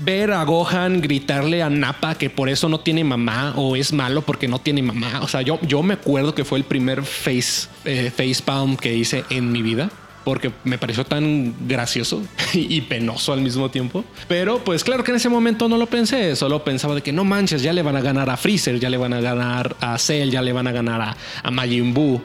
ver 0.00 0.32
a 0.32 0.42
Gohan 0.42 1.00
gritarle 1.00 1.62
a 1.62 1.70
Nappa 1.70 2.16
que 2.16 2.28
por 2.28 2.48
eso 2.48 2.68
no 2.68 2.80
tiene 2.80 3.04
mamá 3.04 3.54
o 3.56 3.76
es 3.76 3.92
malo 3.92 4.22
porque 4.22 4.48
no 4.48 4.58
tiene 4.58 4.82
mamá. 4.82 5.20
O 5.22 5.28
sea, 5.28 5.42
yo, 5.42 5.60
yo 5.62 5.82
me 5.84 5.94
acuerdo 5.94 6.34
que 6.34 6.44
fue 6.44 6.58
el 6.58 6.64
primer 6.64 7.04
face, 7.04 7.68
eh, 7.84 8.10
face 8.14 8.42
palm 8.44 8.76
que 8.76 8.94
hice 8.94 9.24
en 9.30 9.52
mi 9.52 9.62
vida 9.62 9.90
porque 10.24 10.52
me 10.64 10.78
pareció 10.78 11.04
tan 11.04 11.54
gracioso 11.66 12.22
y 12.54 12.80
penoso 12.82 13.32
al 13.32 13.40
mismo 13.40 13.70
tiempo. 13.70 14.04
Pero 14.28 14.58
pues 14.58 14.84
claro 14.84 15.04
que 15.04 15.10
en 15.10 15.16
ese 15.16 15.28
momento 15.28 15.68
no 15.68 15.76
lo 15.76 15.86
pensé, 15.86 16.36
solo 16.36 16.64
pensaba 16.64 16.94
de 16.94 17.02
que 17.02 17.12
no 17.12 17.24
manches, 17.24 17.62
ya 17.62 17.72
le 17.72 17.82
van 17.82 17.96
a 17.96 18.00
ganar 18.00 18.30
a 18.30 18.36
Freezer, 18.36 18.78
ya 18.78 18.90
le 18.90 18.96
van 18.96 19.12
a 19.12 19.20
ganar 19.20 19.76
a 19.80 19.98
Cell, 19.98 20.30
ya 20.30 20.42
le 20.42 20.52
van 20.52 20.66
a 20.66 20.72
ganar 20.72 21.00
a, 21.00 21.16
a 21.42 21.50
Majin 21.50 21.94
Buu. 21.94 22.20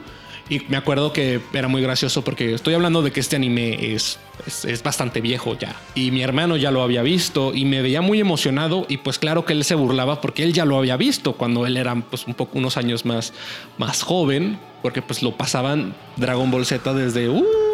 Y 0.50 0.62
me 0.68 0.78
acuerdo 0.78 1.12
que 1.12 1.40
era 1.52 1.68
muy 1.68 1.82
gracioso 1.82 2.22
porque 2.22 2.54
estoy 2.54 2.72
hablando 2.72 3.02
de 3.02 3.10
que 3.12 3.20
este 3.20 3.36
anime 3.36 3.94
es, 3.94 4.18
es, 4.46 4.82
bastante 4.82 5.20
viejo 5.20 5.58
ya. 5.58 5.76
Y 5.94 6.10
mi 6.10 6.22
hermano 6.22 6.56
ya 6.56 6.70
lo 6.70 6.82
había 6.82 7.02
visto 7.02 7.52
y 7.54 7.66
me 7.66 7.82
veía 7.82 8.00
muy 8.00 8.18
emocionado. 8.18 8.86
Y 8.88 8.98
pues 8.98 9.18
claro 9.18 9.44
que 9.44 9.52
él 9.52 9.64
se 9.64 9.74
burlaba 9.74 10.22
porque 10.22 10.44
él 10.44 10.54
ya 10.54 10.64
lo 10.64 10.78
había 10.78 10.96
visto 10.96 11.34
cuando 11.34 11.66
él 11.66 11.76
era 11.76 11.94
pues 11.94 12.26
un 12.26 12.34
poco 12.34 12.58
unos 12.58 12.78
años 12.78 13.04
más, 13.04 13.34
más 13.76 14.02
joven. 14.02 14.58
Porque 14.80 15.02
pues 15.02 15.22
lo 15.22 15.36
pasaban 15.36 15.94
Dragon 16.16 16.50
Ball 16.50 16.64
Z 16.64 16.94
desde... 16.94 17.28
Uh, 17.28 17.67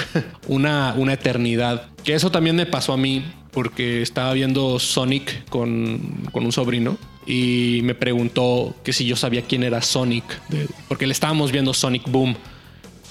una, 0.48 0.94
una 0.96 1.14
eternidad. 1.14 1.88
Que 2.04 2.14
eso 2.14 2.30
también 2.30 2.56
me 2.56 2.66
pasó 2.66 2.92
a 2.92 2.96
mí 2.96 3.24
porque 3.50 4.02
estaba 4.02 4.32
viendo 4.32 4.78
Sonic 4.78 5.48
con, 5.48 6.28
con 6.32 6.44
un 6.44 6.52
sobrino 6.52 6.96
y 7.26 7.80
me 7.84 7.94
preguntó 7.94 8.74
que 8.82 8.92
si 8.92 9.06
yo 9.06 9.16
sabía 9.16 9.42
quién 9.42 9.62
era 9.62 9.82
Sonic, 9.82 10.24
porque 10.88 11.06
le 11.06 11.12
estábamos 11.12 11.52
viendo 11.52 11.72
Sonic 11.74 12.08
Boom. 12.10 12.36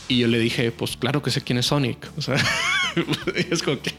Y 0.08 0.20
yo 0.20 0.28
le 0.28 0.40
dije, 0.40 0.72
pues 0.72 0.98
claro 0.98 1.22
que 1.22 1.32
sé 1.32 1.42
quién 1.42 1.58
es 1.58 1.68
Sonic. 1.68 2.12
O 2.18 2.22
sea, 2.22 2.36
es 3.50 3.64
como 3.64 3.80
que 3.82 3.94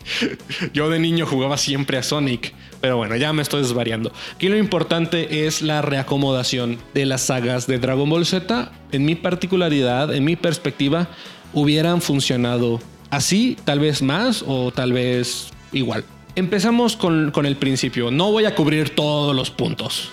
yo 0.75 0.91
de 0.91 0.99
niño 0.99 1.25
jugaba 1.25 1.57
siempre 1.57 1.97
a 1.97 2.03
Sonic, 2.03 2.53
pero 2.83 2.99
bueno, 2.99 3.17
ya 3.17 3.33
me 3.33 3.41
estoy 3.41 3.63
desvariando. 3.63 4.13
Aquí 4.35 4.49
lo 4.49 4.59
importante 4.59 5.47
es 5.47 5.63
la 5.63 5.81
reacomodación 5.81 6.79
de 6.93 7.07
las 7.07 7.23
sagas 7.23 7.67
de 7.67 7.79
Dragon 7.79 8.11
Ball 8.11 8.27
Z. 8.27 8.73
En 8.91 9.07
mi 9.07 9.15
particularidad, 9.15 10.15
en 10.15 10.25
mi 10.25 10.37
perspectiva, 10.37 11.09
hubieran 11.53 12.01
funcionado 12.01 12.81
así, 13.11 13.57
tal 13.65 13.81
vez 13.81 14.03
más 14.03 14.45
o 14.47 14.73
tal 14.73 14.93
vez 14.93 15.51
igual. 15.73 16.05
Empezamos 16.35 16.97
con, 16.97 17.31
con, 17.31 17.45
el 17.45 17.57
principio. 17.57 18.11
No 18.11 18.33
voy 18.33 18.47
a 18.47 18.55
cubrir 18.55 18.91
todos 18.91 19.37
los 19.37 19.51
puntos. 19.51 20.09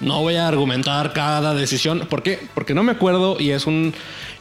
No 0.00 0.20
voy 0.20 0.36
a 0.36 0.48
argumentar 0.48 1.12
cada 1.12 1.54
decisión. 1.54 2.06
¿Por 2.10 2.22
qué? 2.22 2.38
Porque 2.54 2.74
no 2.74 2.82
me 2.82 2.92
acuerdo 2.92 3.40
y 3.40 3.50
es 3.50 3.66
un 3.66 3.94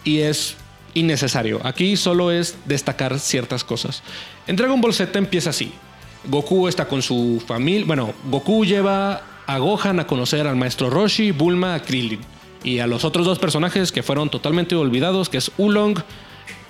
y 0.04 0.20
es 0.20 0.58
innecesario. 0.94 1.62
Aquí 1.64 1.96
solo 1.96 2.32
es 2.32 2.58
destacar 2.66 3.20
ciertas 3.20 3.64
cosas. 3.64 4.04
En 4.48 4.56
Dragon 4.56 4.82
Ball 4.82 4.94
Z 4.94 5.18
empieza 5.18 5.52
así. 5.52 5.72
Goku 6.26 6.68
está 6.68 6.88
con 6.88 7.02
su 7.02 7.42
familia. 7.46 7.86
Bueno, 7.86 8.14
Goku 8.30 8.66
lleva 8.66 9.22
a 9.48 9.58
Gohan 9.58 10.00
a 10.00 10.08
conocer 10.08 10.48
al 10.48 10.56
maestro 10.56 10.90
Roshi, 10.90 11.32
Bulma, 11.32 11.76
a 11.76 11.82
Krillin 11.82 12.20
y 12.64 12.80
a 12.80 12.88
los 12.88 13.06
otros 13.06 13.26
dos 13.26 13.40
personajes 13.40 13.92
que 13.92 14.04
fueron 14.04 14.30
totalmente 14.30 14.76
olvidados, 14.76 15.30
que 15.30 15.38
es 15.38 15.52
Ulong 15.58 16.00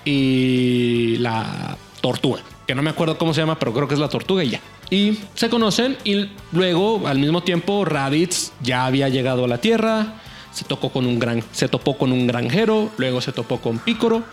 y 0.05 1.17
la 1.17 1.77
tortuga, 2.01 2.41
que 2.67 2.75
no 2.75 2.81
me 2.81 2.89
acuerdo 2.89 3.17
cómo 3.17 3.33
se 3.33 3.41
llama, 3.41 3.59
pero 3.59 3.73
creo 3.73 3.87
que 3.87 3.93
es 3.93 3.99
la 3.99 4.09
tortuga 4.09 4.43
y 4.43 4.49
ya. 4.51 4.61
Y 4.89 5.19
se 5.35 5.49
conocen 5.49 5.97
y 6.03 6.29
luego 6.51 7.07
al 7.07 7.19
mismo 7.19 7.43
tiempo 7.43 7.85
Raditz 7.85 8.51
ya 8.61 8.85
había 8.85 9.09
llegado 9.09 9.45
a 9.45 9.47
la 9.47 9.59
Tierra, 9.59 10.15
se 10.51 10.65
tocó 10.65 10.89
con 10.89 11.05
un 11.05 11.17
gran, 11.17 11.43
se 11.51 11.69
topó 11.69 11.97
con 11.97 12.11
un 12.11 12.27
granjero, 12.27 12.89
luego 12.97 13.21
se 13.21 13.31
topó 13.31 13.59
con 13.59 13.79
Picoro 13.79 14.23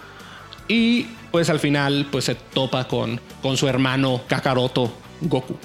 y 0.67 1.07
pues 1.31 1.49
al 1.51 1.61
final 1.61 2.09
pues 2.11 2.25
se 2.25 2.35
topa 2.35 2.89
con, 2.89 3.21
con 3.43 3.57
su 3.57 3.69
hermano 3.69 4.23
Kakaroto 4.27 4.93
Goku. 5.21 5.57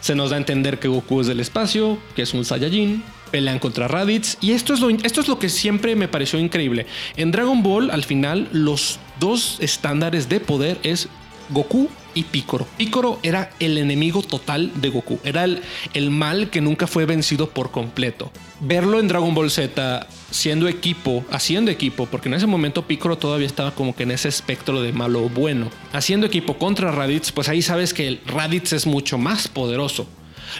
Se 0.00 0.14
nos 0.14 0.30
da 0.30 0.36
a 0.36 0.38
entender 0.38 0.78
que 0.78 0.88
Goku 0.88 1.20
es 1.20 1.26
del 1.26 1.40
espacio, 1.40 1.98
que 2.16 2.22
es 2.22 2.34
un 2.34 2.44
Saiyajin, 2.44 3.02
pelean 3.34 3.58
contra 3.58 3.88
Raditz. 3.88 4.38
Y 4.40 4.52
esto 4.52 4.74
es, 4.74 4.78
lo, 4.78 4.90
esto 4.90 5.20
es 5.20 5.26
lo 5.26 5.40
que 5.40 5.48
siempre 5.48 5.96
me 5.96 6.06
pareció 6.06 6.38
increíble. 6.38 6.86
En 7.16 7.32
Dragon 7.32 7.64
Ball, 7.64 7.90
al 7.90 8.04
final, 8.04 8.48
los 8.52 9.00
dos 9.18 9.56
estándares 9.58 10.28
de 10.28 10.38
poder 10.38 10.78
es 10.84 11.08
Goku 11.50 11.88
y 12.14 12.22
Picoro. 12.22 12.64
Picoro 12.76 13.18
era 13.24 13.50
el 13.58 13.76
enemigo 13.76 14.22
total 14.22 14.70
de 14.76 14.88
Goku, 14.88 15.18
era 15.24 15.42
el, 15.42 15.62
el, 15.94 16.10
mal 16.10 16.48
que 16.48 16.60
nunca 16.60 16.86
fue 16.86 17.06
vencido 17.06 17.50
por 17.50 17.72
completo. 17.72 18.30
Verlo 18.60 19.00
en 19.00 19.08
Dragon 19.08 19.34
Ball 19.34 19.50
Z 19.50 20.06
siendo 20.30 20.68
equipo, 20.68 21.24
haciendo 21.32 21.72
equipo, 21.72 22.06
porque 22.06 22.28
en 22.28 22.34
ese 22.34 22.46
momento 22.46 22.86
Picoro 22.86 23.18
todavía 23.18 23.48
estaba 23.48 23.74
como 23.74 23.96
que 23.96 24.04
en 24.04 24.12
ese 24.12 24.28
espectro 24.28 24.80
de 24.80 24.92
malo 24.92 25.24
o 25.24 25.28
bueno, 25.28 25.70
haciendo 25.92 26.24
equipo 26.24 26.56
contra 26.56 26.92
Raditz, 26.92 27.32
pues 27.32 27.48
ahí 27.48 27.62
sabes 27.62 27.92
que 27.92 28.20
Raditz 28.26 28.74
es 28.74 28.86
mucho 28.86 29.18
más 29.18 29.48
poderoso. 29.48 30.06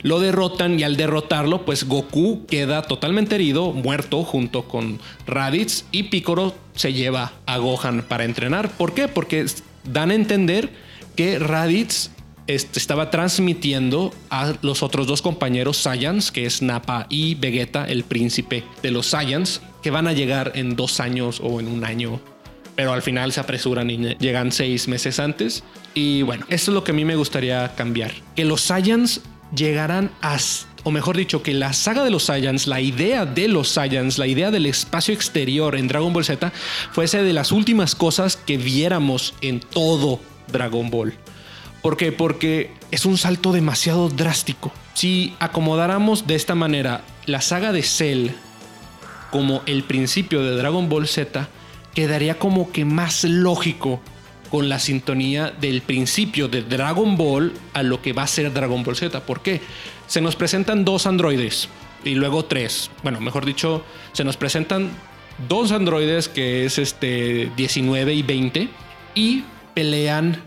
Lo 0.02 0.20
derrotan 0.20 0.78
y 0.78 0.82
al 0.82 0.96
derrotarlo, 0.96 1.64
pues 1.64 1.84
Goku 1.84 2.46
queda 2.46 2.82
totalmente 2.82 3.34
herido, 3.34 3.72
muerto 3.72 4.24
junto 4.24 4.68
con 4.68 5.00
Raditz 5.26 5.84
y 5.92 6.04
Piccolo 6.04 6.54
se 6.74 6.92
lleva 6.92 7.32
a 7.46 7.58
Gohan 7.58 8.02
para 8.08 8.24
entrenar. 8.24 8.70
¿Por 8.70 8.94
qué? 8.94 9.08
Porque 9.08 9.46
dan 9.84 10.10
a 10.10 10.14
entender 10.14 10.70
que 11.16 11.38
Raditz 11.38 12.10
estaba 12.46 13.10
transmitiendo 13.10 14.12
a 14.30 14.54
los 14.62 14.82
otros 14.82 15.06
dos 15.06 15.22
compañeros 15.22 15.78
Saiyans, 15.78 16.30
que 16.30 16.46
es 16.46 16.60
Nappa 16.62 17.06
y 17.08 17.36
Vegeta, 17.36 17.84
el 17.86 18.04
príncipe 18.04 18.64
de 18.82 18.90
los 18.90 19.06
Saiyans, 19.06 19.62
que 19.82 19.90
van 19.90 20.06
a 20.06 20.12
llegar 20.12 20.52
en 20.54 20.76
dos 20.76 21.00
años 21.00 21.40
o 21.42 21.60
en 21.60 21.68
un 21.68 21.84
año. 21.84 22.20
Pero 22.76 22.92
al 22.92 23.02
final 23.02 23.32
se 23.32 23.40
apresuran 23.40 23.88
y 23.88 23.96
llegan 24.18 24.50
seis 24.50 24.88
meses 24.88 25.20
antes. 25.20 25.62
Y 25.94 26.22
bueno, 26.22 26.44
esto 26.48 26.70
es 26.70 26.74
lo 26.74 26.82
que 26.82 26.90
a 26.90 26.94
mí 26.94 27.04
me 27.04 27.14
gustaría 27.14 27.72
cambiar. 27.76 28.10
Que 28.34 28.44
los 28.44 28.62
Saiyans 28.62 29.20
llegarán 29.54 30.10
a, 30.22 30.36
o 30.82 30.90
mejor 30.90 31.16
dicho, 31.16 31.42
que 31.42 31.54
la 31.54 31.72
saga 31.72 32.04
de 32.04 32.10
los 32.10 32.24
Saiyans, 32.24 32.66
la 32.66 32.80
idea 32.80 33.26
de 33.26 33.48
los 33.48 33.68
Saiyans, 33.68 34.18
la 34.18 34.26
idea 34.26 34.50
del 34.50 34.66
espacio 34.66 35.14
exterior 35.14 35.76
en 35.76 35.88
Dragon 35.88 36.12
Ball 36.12 36.24
Z, 36.24 36.52
fuese 36.92 37.22
de 37.22 37.32
las 37.32 37.52
últimas 37.52 37.94
cosas 37.94 38.36
que 38.36 38.56
viéramos 38.56 39.34
en 39.40 39.60
todo 39.60 40.20
Dragon 40.52 40.90
Ball. 40.90 41.14
¿Por 41.82 41.96
qué? 41.96 42.12
Porque 42.12 42.70
es 42.90 43.04
un 43.04 43.18
salto 43.18 43.52
demasiado 43.52 44.08
drástico. 44.08 44.72
Si 44.94 45.34
acomodáramos 45.38 46.26
de 46.26 46.34
esta 46.34 46.54
manera 46.54 47.02
la 47.26 47.40
saga 47.40 47.72
de 47.72 47.82
Cell 47.82 48.30
como 49.30 49.62
el 49.66 49.82
principio 49.82 50.42
de 50.42 50.56
Dragon 50.56 50.88
Ball 50.88 51.08
Z, 51.08 51.48
quedaría 51.94 52.38
como 52.38 52.72
que 52.72 52.84
más 52.84 53.24
lógico 53.24 54.00
con 54.54 54.68
la 54.68 54.78
sintonía 54.78 55.50
del 55.50 55.82
principio 55.82 56.46
de 56.46 56.62
Dragon 56.62 57.16
Ball 57.16 57.52
a 57.72 57.82
lo 57.82 58.00
que 58.00 58.12
va 58.12 58.22
a 58.22 58.28
ser 58.28 58.52
Dragon 58.52 58.84
Ball 58.84 58.94
Z. 58.94 59.18
¿Por 59.26 59.42
qué? 59.42 59.60
Se 60.06 60.20
nos 60.20 60.36
presentan 60.36 60.84
dos 60.84 61.08
androides 61.08 61.68
y 62.04 62.14
luego 62.14 62.44
tres. 62.44 62.88
Bueno, 63.02 63.20
mejor 63.20 63.46
dicho, 63.46 63.84
se 64.12 64.22
nos 64.22 64.36
presentan 64.36 64.90
dos 65.48 65.72
androides 65.72 66.28
que 66.28 66.66
es 66.66 66.78
este 66.78 67.50
19 67.56 68.14
y 68.14 68.22
20 68.22 68.68
y 69.16 69.42
pelean 69.74 70.40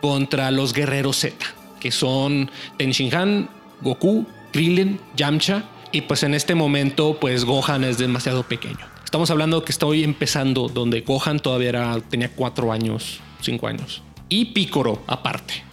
contra 0.00 0.50
los 0.50 0.72
guerreros 0.72 1.18
Z 1.18 1.36
que 1.78 1.92
son 1.92 2.50
Tenshinhan, 2.78 3.48
Goku, 3.80 4.26
Krillin, 4.52 4.98
Yamcha 5.14 5.66
y 5.92 6.00
pues 6.00 6.24
en 6.24 6.34
este 6.34 6.56
momento 6.56 7.16
pues 7.20 7.44
Gohan 7.44 7.84
es 7.84 7.96
demasiado 7.96 8.42
pequeño. 8.42 8.88
Estamos 9.04 9.30
hablando 9.30 9.64
que 9.64 9.70
estoy 9.70 10.02
empezando 10.02 10.66
donde 10.66 11.02
Gohan 11.02 11.38
todavía 11.38 11.68
era, 11.68 12.00
tenía 12.00 12.28
cuatro 12.28 12.72
años, 12.72 13.20
cinco 13.42 13.66
años. 13.66 14.02
Y 14.28 14.46
Piccolo 14.46 15.02
aparte 15.06 15.72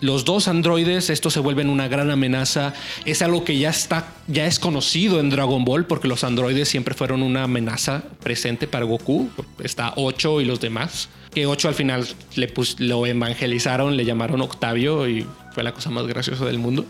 los 0.00 0.24
dos 0.24 0.48
androides, 0.48 1.10
esto 1.10 1.28
se 1.28 1.40
vuelven 1.40 1.68
una 1.68 1.86
gran 1.86 2.10
amenaza. 2.10 2.72
Es 3.04 3.20
algo 3.20 3.44
que 3.44 3.58
ya 3.58 3.68
está, 3.68 4.14
ya 4.28 4.46
es 4.46 4.58
conocido 4.58 5.20
en 5.20 5.28
Dragon 5.28 5.64
Ball, 5.64 5.84
porque 5.84 6.08
los 6.08 6.24
androides 6.24 6.68
siempre 6.68 6.94
fueron 6.94 7.22
una 7.22 7.42
amenaza 7.42 8.04
presente 8.22 8.66
para 8.66 8.86
Goku. 8.86 9.28
Está 9.62 9.92
8 9.96 10.40
y 10.40 10.46
los 10.46 10.60
demás. 10.60 11.10
Que 11.34 11.46
8 11.46 11.68
al 11.68 11.74
final 11.74 12.08
le 12.34 12.52
lo 12.78 13.06
evangelizaron, 13.06 13.96
le 13.96 14.06
llamaron 14.06 14.40
Octavio 14.40 15.06
y 15.06 15.26
fue 15.52 15.62
la 15.62 15.72
cosa 15.72 15.90
más 15.90 16.06
graciosa 16.06 16.46
del 16.46 16.58
mundo. 16.58 16.86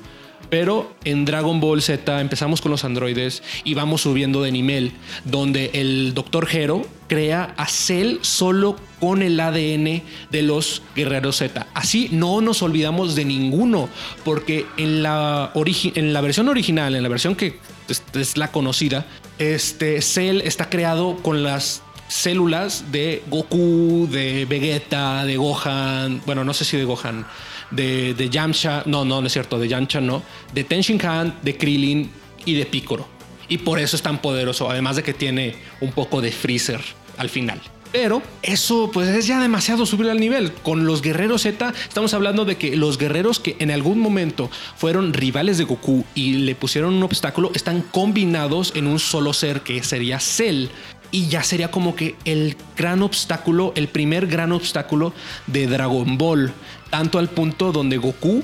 Pero 0.49 0.93
en 1.05 1.25
Dragon 1.25 1.61
Ball 1.61 1.83
Z 1.83 2.21
empezamos 2.21 2.61
con 2.61 2.71
los 2.71 2.85
androides 2.85 3.43
y 3.65 3.75
vamos 3.75 4.03
subiendo 4.03 4.43
de 4.43 4.51
nivel, 4.53 4.93
donde 5.25 5.71
el 5.75 6.15
Dr. 6.15 6.49
Hero 6.51 6.87
crea 7.07 7.55
a 7.57 7.67
Cell 7.67 8.19
solo 8.23 8.77
con 9.01 9.23
el 9.23 9.39
ADN 9.41 10.03
de 10.31 10.43
los 10.43 10.83
guerreros 10.95 11.39
Z. 11.39 11.67
Así 11.75 12.09
no 12.13 12.41
nos 12.41 12.63
olvidamos 12.63 13.15
de 13.17 13.25
ninguno, 13.25 13.89
porque 14.25 14.67
en 14.77 15.03
la, 15.03 15.53
en 15.55 16.13
la 16.13 16.21
versión 16.21 16.49
original, 16.49 16.95
en 16.95 17.03
la 17.03 17.09
versión 17.09 17.35
que 17.35 17.59
es, 17.89 18.37
la 18.37 18.53
conocida, 18.53 19.07
este 19.39 20.01
Cell 20.03 20.41
está 20.43 20.71
creado 20.71 21.17
con 21.23 21.43
las 21.43 21.83
células 22.09 22.93
de 22.93 23.23
Goku, 23.29 24.09
de 24.11 24.45
Vegeta, 24.45 25.25
de 25.25 25.37
Gohan, 25.37 26.23
bueno, 26.27 26.45
no 26.45 26.55
sé 26.55 26.65
si 26.65 26.77
de 26.77 26.85
Gohan, 26.85 27.27
de, 27.71 28.15
de 28.15 28.31
Yamcha, 28.31 28.83
no, 28.87 29.05
no, 29.05 29.21
no 29.21 29.27
es 29.27 29.33
cierto, 29.33 29.59
de 29.59 29.69
Yamcha 29.69 30.01
no, 30.01 30.23
de 30.53 30.65
Tenshinhan, 30.65 31.39
de 31.43 31.57
Krillin 31.57 32.11
y 32.45 32.55
de 32.55 32.67
Piccolo. 32.67 33.07
Y 33.49 33.59
por 33.59 33.79
eso 33.79 33.97
es 33.97 34.03
tan 34.03 34.19
poderoso, 34.19 34.71
además 34.71 34.97
de 34.97 35.03
que 35.03 35.13
tiene 35.13 35.57
un 35.81 35.93
poco 35.93 36.21
de 36.21 36.31
freezer 36.31 36.81
al 37.17 37.29
final. 37.29 37.61
Pero 37.93 38.23
eso 38.43 38.91
pues 38.93 39.09
es 39.09 39.27
ya 39.27 39.41
demasiado 39.41 39.85
subir 39.85 40.09
al 40.11 40.21
nivel. 40.21 40.53
Con 40.53 40.87
los 40.87 41.03
guerreros 41.03 41.43
Z 41.43 41.75
estamos 41.89 42.15
hablando 42.15 42.45
de 42.45 42.57
que 42.57 42.77
los 42.77 42.99
guerreros 42.99 43.41
que 43.41 43.57
en 43.59 43.71
algún 43.71 43.99
momento 43.99 44.51
fueron 44.77 45.13
rivales 45.13 45.59
de 45.59 45.65
Goku 45.65 46.05
y 46.15 46.35
le 46.35 46.55
pusieron 46.55 46.95
un 46.95 47.03
obstáculo 47.03 47.51
están 47.55 47.83
combinados 47.83 48.73
en 48.77 48.87
un 48.87 48.99
solo 48.99 49.33
ser 49.33 49.63
que 49.63 49.83
sería 49.83 50.21
Cell. 50.21 50.69
Y 51.13 51.27
ya 51.27 51.43
sería 51.43 51.73
como 51.73 51.97
que 51.97 52.15
el 52.25 52.57
gran 52.77 53.03
obstáculo, 53.03 53.73
el 53.75 53.89
primer 53.89 54.29
gran 54.29 54.53
obstáculo 54.53 55.13
de 55.49 55.67
Dragon 55.67 56.17
Ball 56.17 56.53
tanto 56.91 57.19
al 57.19 57.29
punto 57.29 57.73
donde 57.73 57.97
Goku 57.97 58.43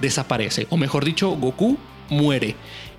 desaparece, 0.00 0.66
o 0.70 0.76
mejor 0.76 1.04
dicho, 1.04 1.30
Goku 1.30 1.78
muere. 2.10 2.56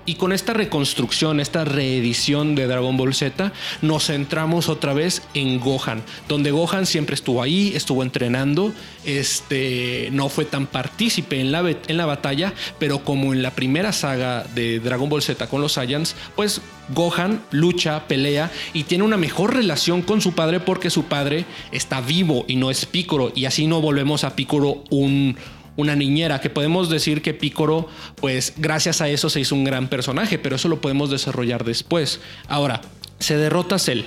Y 0.08 0.16
con 0.16 0.32
esta 0.32 0.54
reconstrucción, 0.54 1.42
esta 1.42 1.66
reedición 1.66 2.56
de 2.56 2.66
Dragon 2.66 2.96
Ball 2.96 3.14
Z, 3.14 3.52
nos 3.82 4.06
centramos 4.06 4.70
otra 4.70 4.94
vez 4.94 5.22
en 5.34 5.60
Gohan, 5.60 6.02
donde 6.30 6.52
Gohan 6.52 6.86
siempre 6.86 7.14
estuvo 7.14 7.44
ahí, 7.44 7.74
estuvo 7.76 8.04
entrenando, 8.04 8.72
este, 9.04 10.08
no 10.14 10.30
fue 10.30 10.46
tan 10.46 10.66
partícipe 10.66 11.42
en 11.42 11.52
la, 11.52 11.60
en 11.60 11.98
la 11.98 12.06
batalla, 12.06 12.54
pero 12.80 13.04
como 13.04 13.34
en 13.34 13.44
la 13.44 13.52
primera 13.52 13.92
saga 13.92 14.46
de 14.56 14.80
Dragon 14.80 15.10
Ball 15.10 15.22
Z 15.22 15.46
con 15.48 15.60
los 15.60 15.74
Saiyans, 15.74 16.16
pues 16.38 16.62
Gohan 16.96 17.42
lucha, 17.52 18.08
pelea 18.08 18.50
y 18.72 18.84
tiene 18.84 19.04
una 19.04 19.18
mejor 19.18 19.56
relación 19.56 20.02
con 20.02 20.22
su 20.22 20.32
padre 20.32 20.62
porque 20.62 20.90
su 20.90 21.04
padre 21.04 21.44
está 21.74 22.00
vivo 22.00 22.46
y 22.48 22.56
no 22.56 22.72
es 22.72 22.86
Piccolo, 22.86 23.34
y 23.36 23.44
así 23.44 23.68
no 23.68 23.82
volvemos 23.82 24.24
a 24.24 24.38
Piccolo 24.38 24.86
un 24.90 25.36
una 25.78 25.96
niñera, 25.96 26.42
que 26.42 26.50
podemos 26.50 26.90
decir 26.90 27.22
que 27.22 27.34
Picoro, 27.34 27.88
pues 28.16 28.54
gracias 28.58 29.00
a 29.00 29.08
eso 29.08 29.30
se 29.30 29.40
hizo 29.40 29.56
un 29.56 29.64
gran 29.64 29.88
personaje, 29.88 30.38
pero 30.38 30.58
eso 30.58 30.68
lo 30.68 30.82
podemos 30.82 31.10
desarrollar 31.10 31.64
después. 31.64 32.20
Ahora, 32.48 32.82
se 33.20 33.38
derrota 33.38 33.80
Cell. 33.80 34.02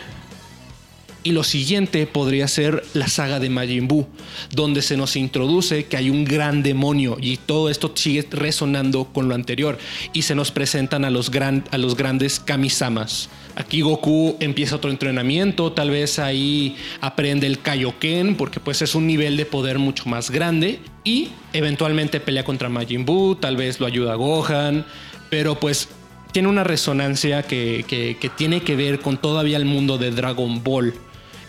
Y 1.23 1.33
lo 1.33 1.45
siguiente 1.45 2.07
podría 2.07 2.49
ser 2.49 2.83
la 2.95 3.07
saga 3.07 3.41
de 3.41 3.51
Majin 3.51 3.87
Buu, 3.87 4.07
donde 4.53 4.81
se 4.81 4.97
nos 4.97 5.17
introduce 5.17 5.85
que 5.85 5.99
hay 5.99 6.09
un 6.09 6.25
gran 6.25 6.63
demonio 6.63 7.19
y 7.21 7.37
todo 7.37 7.69
esto 7.69 7.93
sigue 7.95 8.27
resonando 8.31 9.05
con 9.05 9.29
lo 9.29 9.35
anterior 9.35 9.77
y 10.15 10.23
se 10.23 10.35
nos 10.35 10.51
presentan 10.51 11.05
a 11.05 11.11
los, 11.11 11.31
gran, 11.31 11.65
a 11.73 11.77
los 11.77 11.95
grandes 11.95 12.41
Kamisamas. 12.41 13.29
Aquí 13.55 13.83
Goku 13.83 14.37
empieza 14.41 14.77
otro 14.77 14.91
entrenamiento, 14.91 15.73
tal 15.73 15.91
vez 15.91 16.19
ahí 16.19 16.77
aprende 17.03 17.47
el 17.47 17.61
Kaioken 17.61 18.37
porque 18.37 18.59
pues 18.59 18.81
es 18.81 18.95
un 18.95 19.07
nivel 19.07 19.37
de 19.37 19.45
poder 19.45 19.79
mucho 19.79 20.07
más 20.07 20.31
grande 20.31 20.81
y 21.05 21.29
eventualmente 21.53 22.21
pelea 22.21 22.45
contra 22.45 22.71
Majin 22.71 23.05
Buu, 23.05 23.35
tal 23.35 23.59
vez 23.59 23.79
lo 23.79 23.85
ayuda 23.85 24.13
a 24.13 24.17
Gohan, 24.17 24.87
pero 25.29 25.61
pues 25.61 25.91
tiene 26.33 26.49
una 26.49 26.65
resonancia 26.65 27.43
que, 27.43 27.85
que 27.87 28.31
tiene 28.31 28.63
que 28.63 28.75
ver 28.75 29.01
con 29.01 29.19
todavía 29.19 29.59
el 29.59 29.67
mundo 29.67 29.99
de 29.99 30.13
Dragon 30.13 30.65
Ball 30.65 30.95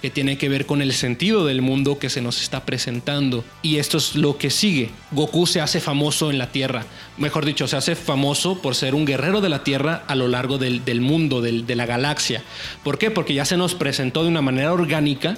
que 0.01 0.09
tiene 0.09 0.37
que 0.37 0.49
ver 0.49 0.65
con 0.65 0.81
el 0.81 0.93
sentido 0.93 1.45
del 1.45 1.61
mundo 1.61 1.99
que 1.99 2.09
se 2.09 2.21
nos 2.21 2.41
está 2.41 2.65
presentando. 2.65 3.43
Y 3.61 3.77
esto 3.77 3.97
es 3.97 4.15
lo 4.15 4.37
que 4.37 4.49
sigue. 4.49 4.89
Goku 5.11 5.45
se 5.45 5.61
hace 5.61 5.79
famoso 5.79 6.31
en 6.31 6.37
la 6.37 6.51
Tierra. 6.51 6.85
Mejor 7.17 7.45
dicho, 7.45 7.67
se 7.67 7.77
hace 7.77 7.95
famoso 7.95 8.61
por 8.61 8.75
ser 8.75 8.95
un 8.95 9.05
guerrero 9.05 9.41
de 9.41 9.49
la 9.49 9.63
Tierra 9.63 10.03
a 10.07 10.15
lo 10.15 10.27
largo 10.27 10.57
del, 10.57 11.01
mundo, 11.01 11.41
de 11.41 11.75
la 11.75 11.85
galaxia. 11.85 12.43
¿Por 12.83 12.97
qué? 12.97 13.11
Porque 13.11 13.33
ya 13.33 13.45
se 13.45 13.57
nos 13.57 13.75
presentó 13.75 14.23
de 14.23 14.29
una 14.29 14.41
manera 14.41 14.73
orgánica 14.73 15.37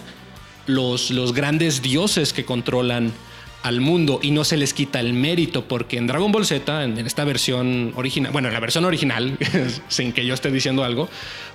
los, 0.66 1.12
los 1.12 1.34
grandes 1.34 1.82
dioses 1.82 2.32
que 2.32 2.46
controlan 2.46 3.12
al 3.64 3.80
mundo 3.80 4.20
y 4.22 4.32
no 4.32 4.44
se 4.44 4.58
les 4.58 4.74
quita 4.74 5.00
el 5.00 5.14
mérito 5.14 5.66
porque 5.66 5.98
en 5.98 6.06
Dragon 6.06 6.32
Ball 6.32 6.46
Z, 6.46 6.84
en, 6.84 6.98
esta 7.00 7.24
versión 7.24 7.94
original, 7.96 8.32
bueno, 8.32 8.50
en 8.50 8.54
la 8.54 8.60
versión 8.60 8.86
original, 8.86 9.38
sin 9.88 10.12
que 10.12 10.26
yo 10.26 10.34
esté 10.34 10.52
diciendo 10.52 10.84
algo, 10.84 11.10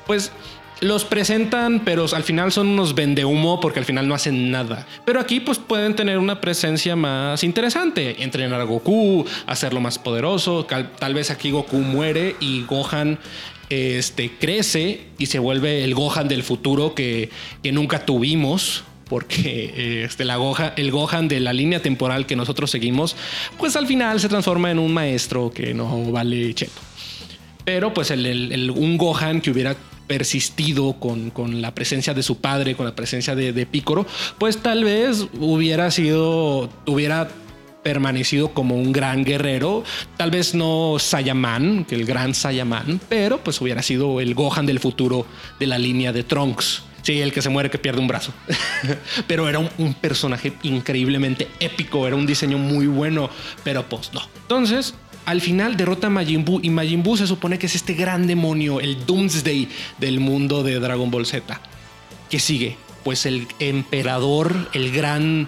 pues 0.06 0.32
los 0.80 1.04
presentan, 1.04 1.82
pero 1.84 2.06
al 2.12 2.22
final 2.22 2.52
son 2.52 2.68
unos 2.68 2.94
humo 3.24 3.60
porque 3.60 3.78
al 3.78 3.84
final 3.84 4.06
no 4.06 4.14
hacen 4.14 4.50
nada. 4.50 4.86
Pero 5.04 5.20
aquí 5.20 5.40
pues 5.40 5.58
pueden 5.58 5.94
tener 5.94 6.18
una 6.18 6.40
presencia 6.40 6.96
más 6.96 7.42
interesante, 7.44 8.22
entrenar 8.22 8.60
a 8.60 8.64
Goku, 8.64 9.24
hacerlo 9.46 9.80
más 9.80 9.98
poderoso, 9.98 10.66
tal 10.66 11.14
vez 11.14 11.30
aquí 11.30 11.50
Goku 11.50 11.78
muere 11.78 12.36
y 12.40 12.62
Gohan 12.64 13.18
este, 13.70 14.32
crece 14.38 15.06
y 15.18 15.26
se 15.26 15.38
vuelve 15.38 15.84
el 15.84 15.94
Gohan 15.94 16.28
del 16.28 16.42
futuro 16.42 16.94
que, 16.94 17.30
que 17.62 17.72
nunca 17.72 18.06
tuvimos, 18.06 18.84
porque 19.08 20.04
este, 20.04 20.24
la 20.24 20.38
el 20.76 20.90
Gohan 20.90 21.28
de 21.28 21.40
la 21.40 21.52
línea 21.52 21.82
temporal 21.82 22.26
que 22.26 22.36
nosotros 22.36 22.70
seguimos, 22.70 23.16
pues 23.58 23.76
al 23.76 23.86
final 23.86 24.20
se 24.20 24.28
transforma 24.28 24.70
en 24.70 24.78
un 24.78 24.92
maestro 24.92 25.50
que 25.50 25.74
no 25.74 26.10
vale 26.12 26.54
cheto. 26.54 26.80
Pero 27.64 27.92
pues 27.92 28.10
el, 28.10 28.72
un 28.74 28.96
Gohan 28.96 29.40
que 29.40 29.50
hubiera 29.50 29.76
persistido 30.08 30.94
con, 30.94 31.62
la 31.62 31.74
presencia 31.74 32.14
de 32.14 32.24
su 32.24 32.38
padre, 32.38 32.74
con 32.74 32.86
la 32.86 32.96
presencia 32.96 33.36
de, 33.36 33.52
de 33.52 33.66
Picoro, 33.66 34.06
pues 34.38 34.58
tal 34.58 34.82
vez 34.82 35.28
hubiera 35.38 35.90
sido, 35.92 36.68
hubiera 36.86 37.28
permanecido 37.82 38.52
como 38.52 38.74
un 38.74 38.92
gran 38.92 39.24
guerrero, 39.24 39.84
tal 40.16 40.30
vez 40.30 40.54
no 40.54 40.96
Sayaman, 40.98 41.84
que 41.84 41.94
el 41.94 42.04
gran 42.04 42.34
Sayaman, 42.34 43.00
pero 43.08 43.38
pues 43.38 43.60
hubiera 43.60 43.82
sido 43.82 44.20
el 44.20 44.34
Gohan 44.34 44.66
del 44.66 44.80
futuro 44.80 45.26
de 45.60 45.66
la 45.66 45.78
línea 45.78 46.12
de 46.12 46.24
Trunks. 46.24 46.82
Sí, 47.02 47.20
el 47.22 47.32
que 47.32 47.40
se 47.40 47.48
muere 47.48 47.70
que 47.70 47.78
pierde 47.78 48.00
un 48.00 48.08
brazo. 48.08 48.32
pero 49.26 49.48
era 49.48 49.58
un, 49.60 49.70
un, 49.78 49.94
personaje 49.94 50.52
increíblemente 50.62 51.48
épico, 51.60 52.06
era 52.06 52.16
un 52.16 52.26
diseño 52.26 52.58
muy 52.58 52.86
bueno, 52.86 53.30
pero 53.64 53.88
pues 53.88 54.12
no. 54.12 54.20
Entonces, 54.42 54.94
al 55.28 55.42
final 55.42 55.76
derrota 55.76 56.06
a 56.06 56.10
Majin 56.10 56.42
Buu 56.42 56.58
y 56.62 56.70
Majin 56.70 57.02
Buu 57.02 57.18
se 57.18 57.26
supone 57.26 57.58
que 57.58 57.66
es 57.66 57.74
este 57.74 57.92
gran 57.92 58.26
demonio, 58.26 58.80
el 58.80 59.04
Doomsday 59.04 59.68
del 59.98 60.20
mundo 60.20 60.62
de 60.62 60.80
Dragon 60.80 61.10
Ball 61.10 61.26
Z. 61.26 61.60
¿Qué 62.30 62.40
sigue? 62.40 62.78
Pues 63.04 63.26
el 63.26 63.46
emperador, 63.58 64.70
el 64.72 64.90
gran 64.90 65.46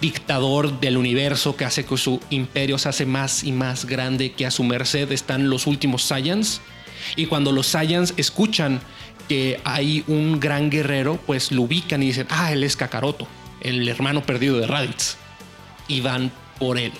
dictador 0.00 0.78
del 0.78 0.96
universo 0.96 1.56
que 1.56 1.64
hace 1.64 1.84
que 1.84 1.96
su 1.96 2.20
imperio 2.30 2.78
se 2.78 2.90
hace 2.90 3.06
más 3.06 3.42
y 3.42 3.50
más 3.50 3.86
grande, 3.86 4.30
que 4.34 4.46
a 4.46 4.52
su 4.52 4.62
merced 4.62 5.10
están 5.10 5.50
los 5.50 5.66
últimos 5.66 6.04
Saiyans. 6.04 6.60
Y 7.16 7.26
cuando 7.26 7.50
los 7.50 7.66
Saiyans 7.66 8.14
escuchan 8.18 8.80
que 9.28 9.60
hay 9.64 10.04
un 10.06 10.38
gran 10.38 10.70
guerrero, 10.70 11.18
pues 11.26 11.50
lo 11.50 11.62
ubican 11.62 12.04
y 12.04 12.06
dicen, 12.06 12.28
ah, 12.30 12.52
él 12.52 12.62
es 12.62 12.76
Kakaroto, 12.76 13.26
el 13.62 13.88
hermano 13.88 14.22
perdido 14.22 14.60
de 14.60 14.68
Raditz. 14.68 15.16
Y 15.88 16.02
van 16.02 16.30
por 16.60 16.78
él 16.78 16.92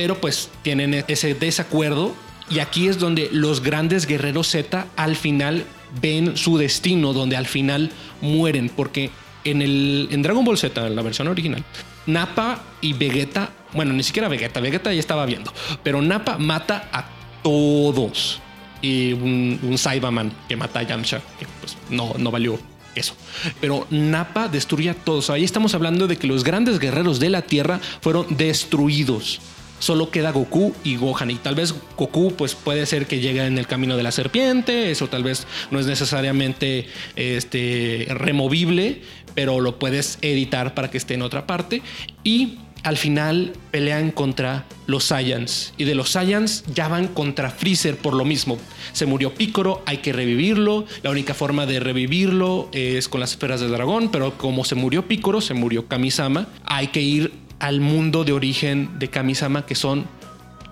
pero 0.00 0.18
pues 0.18 0.48
tienen 0.62 1.04
ese 1.08 1.34
desacuerdo 1.34 2.14
y 2.48 2.60
aquí 2.60 2.88
es 2.88 2.98
donde 2.98 3.28
los 3.32 3.62
grandes 3.62 4.06
guerreros 4.06 4.48
Z 4.48 4.86
al 4.96 5.14
final 5.14 5.66
ven 6.00 6.38
su 6.38 6.56
destino, 6.56 7.12
donde 7.12 7.36
al 7.36 7.44
final 7.44 7.90
mueren, 8.22 8.70
porque 8.74 9.10
en, 9.44 9.60
el, 9.60 10.08
en 10.10 10.22
Dragon 10.22 10.42
Ball 10.42 10.56
Z, 10.56 10.86
en 10.86 10.96
la 10.96 11.02
versión 11.02 11.28
original, 11.28 11.62
Nappa 12.06 12.62
y 12.80 12.94
Vegeta, 12.94 13.50
bueno, 13.74 13.92
ni 13.92 14.02
siquiera 14.02 14.28
Vegeta, 14.28 14.60
Vegeta 14.60 14.90
ya 14.90 15.00
estaba 15.00 15.26
viendo, 15.26 15.52
pero 15.82 16.00
Nappa 16.00 16.38
mata 16.38 16.88
a 16.90 17.04
todos. 17.42 18.40
Y 18.80 19.12
un, 19.12 19.60
un 19.62 19.76
Saibaman 19.76 20.32
que 20.48 20.56
mata 20.56 20.80
a 20.80 20.84
Yamcha, 20.84 21.20
que 21.38 21.46
pues 21.60 21.76
no, 21.90 22.14
no 22.16 22.30
valió 22.30 22.58
eso. 22.94 23.14
Pero 23.60 23.86
Nappa 23.90 24.48
destruye 24.48 24.88
a 24.88 24.94
todos. 24.94 25.28
Ahí 25.28 25.44
estamos 25.44 25.74
hablando 25.74 26.06
de 26.06 26.16
que 26.16 26.26
los 26.26 26.42
grandes 26.42 26.78
guerreros 26.78 27.20
de 27.20 27.28
la 27.28 27.42
Tierra 27.42 27.80
fueron 28.00 28.38
destruidos 28.38 29.42
solo 29.80 30.10
queda 30.10 30.30
Goku 30.30 30.72
y 30.84 30.94
Gohan. 30.94 31.32
Y 31.32 31.34
tal 31.36 31.56
vez 31.56 31.74
Goku 31.96 32.32
pues 32.36 32.54
puede 32.54 32.86
ser 32.86 33.06
que 33.06 33.18
llegue 33.18 33.44
en 33.44 33.58
el 33.58 33.66
camino 33.66 33.96
de 33.96 34.04
la 34.04 34.12
serpiente, 34.12 34.92
eso 34.92 35.08
tal 35.08 35.24
vez 35.24 35.48
no 35.72 35.80
es 35.80 35.86
necesariamente 35.86 36.86
este, 37.16 38.06
removible, 38.10 39.02
pero 39.34 39.58
lo 39.58 39.80
puedes 39.80 40.18
editar 40.22 40.74
para 40.74 40.90
que 40.90 40.98
esté 40.98 41.14
en 41.14 41.22
otra 41.22 41.46
parte. 41.48 41.82
Y 42.22 42.58
al 42.82 42.96
final 42.96 43.52
pelean 43.70 44.10
contra 44.10 44.64
los 44.86 45.04
Saiyans. 45.04 45.74
Y 45.76 45.84
de 45.84 45.94
los 45.94 46.10
Saiyans 46.10 46.64
ya 46.74 46.88
van 46.88 47.08
contra 47.08 47.50
Freezer 47.50 47.96
por 47.96 48.14
lo 48.14 48.24
mismo. 48.24 48.58
Se 48.92 49.06
murió 49.06 49.34
Piccolo, 49.34 49.82
hay 49.86 49.98
que 49.98 50.12
revivirlo. 50.12 50.86
La 51.02 51.10
única 51.10 51.34
forma 51.34 51.66
de 51.66 51.80
revivirlo 51.80 52.68
es 52.72 53.08
con 53.08 53.20
las 53.20 53.32
esferas 53.32 53.60
del 53.60 53.72
dragón. 53.72 54.10
Pero 54.10 54.36
como 54.38 54.64
se 54.64 54.74
murió 54.74 55.06
Piccolo, 55.06 55.40
se 55.40 55.54
murió 55.54 55.88
Kamisama. 55.88 56.48
Hay 56.64 56.88
que 56.88 57.02
ir 57.02 57.32
al 57.60 57.80
mundo 57.80 58.24
de 58.24 58.32
origen 58.32 58.98
de 58.98 59.08
Kamisama, 59.08 59.66
que 59.66 59.74
son 59.74 60.06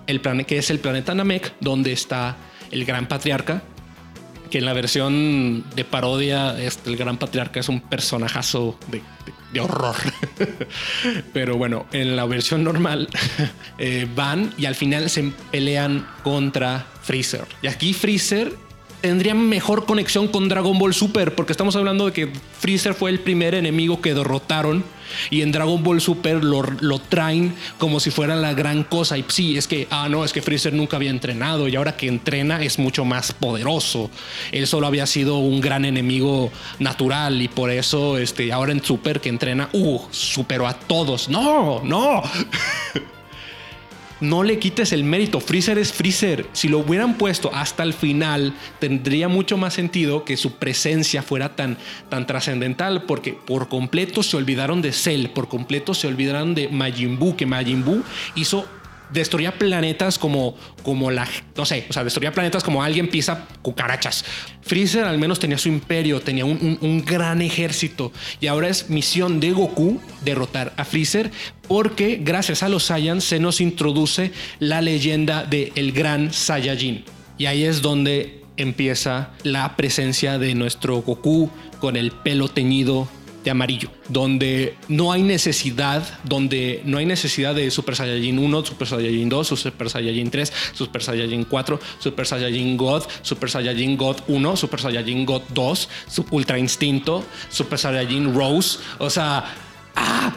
el 0.07 0.21
que 0.45 0.57
es 0.57 0.69
el 0.69 0.79
planeta 0.79 1.13
Namek, 1.13 1.53
donde 1.59 1.91
está 1.91 2.35
el 2.71 2.85
gran 2.85 3.07
patriarca. 3.07 3.61
Que 4.51 4.57
en 4.57 4.65
la 4.65 4.73
versión 4.73 5.63
de 5.75 5.85
parodia, 5.85 6.59
este, 6.59 6.89
el 6.89 6.97
gran 6.97 7.17
patriarca 7.17 7.59
es 7.59 7.69
un 7.69 7.81
personajazo 7.81 8.79
de 8.87 9.03
de 9.51 9.59
horror. 9.59 9.95
Pero 11.33 11.57
bueno, 11.57 11.85
en 11.91 12.15
la 12.15 12.25
versión 12.25 12.63
normal 12.63 13.09
eh, 13.77 14.07
van 14.15 14.53
y 14.57 14.65
al 14.65 14.75
final 14.75 15.09
se 15.09 15.31
pelean 15.51 16.07
contra 16.23 16.85
Freezer. 17.01 17.45
Y 17.61 17.67
aquí 17.67 17.93
Freezer 17.93 18.53
tendría 19.01 19.33
mejor 19.33 19.85
conexión 19.85 20.27
con 20.27 20.49
Dragon 20.49 20.77
Ball 20.77 20.93
Super, 20.93 21.35
porque 21.35 21.53
estamos 21.53 21.75
hablando 21.75 22.05
de 22.05 22.13
que 22.13 22.31
Freezer 22.59 22.93
fue 22.93 23.11
el 23.11 23.19
primer 23.19 23.55
enemigo 23.55 24.01
que 24.01 24.13
derrotaron 24.13 24.83
y 25.29 25.41
en 25.41 25.51
Dragon 25.51 25.83
Ball 25.83 26.01
Super 26.01 26.43
lo, 26.43 26.61
lo, 26.61 26.99
traen 26.99 27.55
como 27.77 27.99
si 27.99 28.11
fuera 28.11 28.35
la 28.35 28.53
gran 28.53 28.83
cosa. 28.83 29.17
Y 29.17 29.25
sí, 29.27 29.57
es 29.57 29.67
que, 29.67 29.87
ah, 29.89 30.07
no, 30.09 30.23
es 30.23 30.33
que 30.33 30.41
Freezer 30.41 30.73
nunca 30.73 30.97
había 30.97 31.09
entrenado 31.09 31.67
y 31.67 31.75
ahora 31.75 31.97
que 31.97 32.07
entrena 32.07 32.61
es 32.63 32.79
mucho 32.79 33.05
más 33.05 33.33
poderoso. 33.33 34.09
Él 34.51 34.67
solo 34.67 34.87
había 34.87 35.05
sido 35.07 35.37
un 35.37 35.61
gran 35.61 35.85
enemigo 35.85 36.51
natural 36.79 37.41
y 37.41 37.47
por 37.47 37.71
eso 37.71 38.17
este, 38.17 38.51
ahora 38.51 38.71
en 38.71 38.83
Super 38.83 39.19
que 39.19 39.29
entrena, 39.29 39.69
uh, 39.73 39.99
superó 40.11 40.67
a 40.67 40.73
todos. 40.73 41.29
No, 41.29 41.81
no. 41.83 42.23
no 44.21 44.43
le 44.43 44.59
quites 44.59 44.91
el 44.91 45.03
mérito. 45.03 45.39
Freezer 45.39 45.77
es 45.77 45.93
Freezer. 45.93 46.47
Si 46.53 46.67
lo 46.67 46.79
hubieran 46.79 47.17
puesto 47.17 47.53
hasta 47.53 47.83
el 47.83 47.93
final, 47.93 48.53
tendría 48.79 49.27
mucho 49.27 49.57
más 49.57 49.73
sentido 49.73 50.25
que 50.25 50.37
su 50.37 50.53
presencia 50.53 51.21
fuera 51.21 51.55
tan, 51.55 51.77
tan 52.09 52.27
trascendental, 52.27 53.03
porque 53.03 53.33
por 53.33 53.69
completo 53.69 54.23
se 54.23 54.37
olvidaron 54.37 54.81
de 54.81 54.91
Cell, 54.91 55.27
por 55.27 55.47
completo 55.47 55.93
se 55.93 56.07
olvidaron 56.07 56.55
de 56.55 56.67
Majin 56.69 57.17
Buu, 57.17 57.35
que 57.35 57.45
Majin 57.45 57.83
Buu 57.83 58.03
hizo 58.35 58.67
destruía 59.11 59.57
planetas 59.57 60.17
como, 60.17 60.55
como 60.83 61.11
la, 61.11 61.27
no 61.55 61.65
sé, 61.65 61.85
o 61.89 61.93
sea, 61.93 62.03
destruía 62.03 62.31
planetas 62.31 62.63
como 62.63 62.83
alguien 62.83 63.09
pisa 63.09 63.47
cucarachas. 63.61 64.25
Freezer 64.61 65.05
al 65.05 65.17
menos 65.17 65.39
tenía 65.39 65.57
su 65.57 65.69
imperio, 65.69 66.21
tenía 66.21 66.45
un, 66.45 67.03
gran 67.05 67.41
ejército 67.41 68.11
y 68.39 68.47
ahora 68.47 68.67
es 68.67 68.89
misión 68.89 69.39
de 69.39 69.51
Goku 69.51 69.99
derrotar 70.23 70.73
a 70.77 70.85
Freezer 70.85 71.31
porque 71.67 72.19
gracias 72.21 72.61
a 72.61 72.69
los 72.69 72.83
Saiyans 72.83 73.23
se 73.23 73.39
nos 73.39 73.61
introduce 73.61 74.31
la 74.59 74.81
leyenda 74.81 75.43
del 75.43 75.71
el 75.75 75.91
gran 75.91 76.31
Saiyajin. 76.33 77.03
Y 77.37 77.45
ahí 77.45 77.63
es 77.63 77.81
donde 77.81 78.43
empieza 78.57 79.31
la 79.43 79.75
presencia 79.77 80.37
de 80.37 80.53
nuestro 80.53 81.01
Goku 81.01 81.49
con 81.79 81.95
el 81.95 82.11
pelo 82.11 82.49
teñido 82.49 83.07
de 83.43 83.51
amarillo, 83.51 83.89
donde 84.09 84.75
no 84.87 85.11
hay 85.11 85.23
necesidad, 85.23 86.03
donde 86.23 86.81
no 86.85 86.97
hay 86.97 87.05
necesidad 87.05 87.55
de 87.55 87.71
Super 87.71 87.95
Saiyajin 87.95 88.37
1, 88.37 88.65
Super 88.65 88.87
Saiyajin 88.87 89.29
2, 89.29 89.47
Super 89.47 89.89
Saiyajin 89.89 90.29
3, 90.29 90.53
Super 90.73 91.01
Saiyajin 91.01 91.45
4, 91.45 91.79
Super 91.99 92.25
Saiyajin 92.25 92.77
God, 92.77 93.03
Super 93.21 93.49
Saiyajin 93.49 93.97
God 93.97 94.17
1, 94.27 94.57
Super 94.57 94.79
Saiyajin 94.79 95.25
God 95.25 95.43
2, 95.53 95.89
Ultra 96.31 96.59
Instinto, 96.59 97.23
Super 97.49 97.79
Saiyajin 97.79 98.33
Rose, 98.35 98.79
o 98.97 99.09
sea, 99.09 99.45
¡ah! 99.95 100.33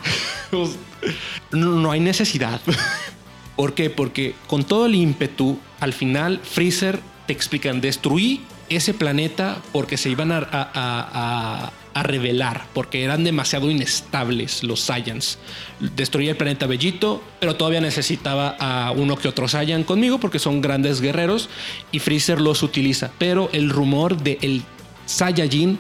no, 1.50 1.90
hay 1.90 2.00
necesidad. 2.00 2.60
¿Por 3.56 3.74
qué? 3.74 3.90
Porque 3.90 4.34
con 4.46 4.64
todo 4.64 4.86
el 4.86 4.94
ímpetu, 4.94 5.58
al 5.80 5.92
final 5.92 6.40
Freezer 6.42 7.00
te 7.26 7.32
explican, 7.32 7.80
destruí 7.80 8.40
ese 8.68 8.94
planeta 8.94 9.58
porque 9.72 9.98
se 9.98 10.08
iban 10.08 10.32
a 10.32 11.72
revelar 11.94 12.66
porque 12.72 13.04
eran 13.04 13.24
demasiado 13.24 13.70
inestables 13.70 14.62
los 14.62 14.80
Saiyans. 14.80 15.38
Destruí 15.80 16.28
el 16.28 16.36
planeta 16.36 16.66
Bellito, 16.66 17.22
pero 17.40 17.56
todavía 17.56 17.80
necesitaba 17.80 18.56
a 18.58 18.92
uno 18.92 19.16
que 19.16 19.28
otro 19.28 19.48
Saiyan 19.48 19.84
conmigo 19.84 20.18
porque 20.18 20.38
son 20.38 20.60
grandes 20.60 21.00
guerreros 21.00 21.48
y 21.90 21.98
Freezer 21.98 22.40
los 22.40 22.62
utiliza. 22.62 23.10
Pero 23.18 23.50
el 23.52 23.70
rumor 23.70 24.16
de 24.16 24.38
el 24.40 24.62
Saiyajin 25.06 25.78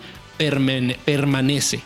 permanece 1.04 1.80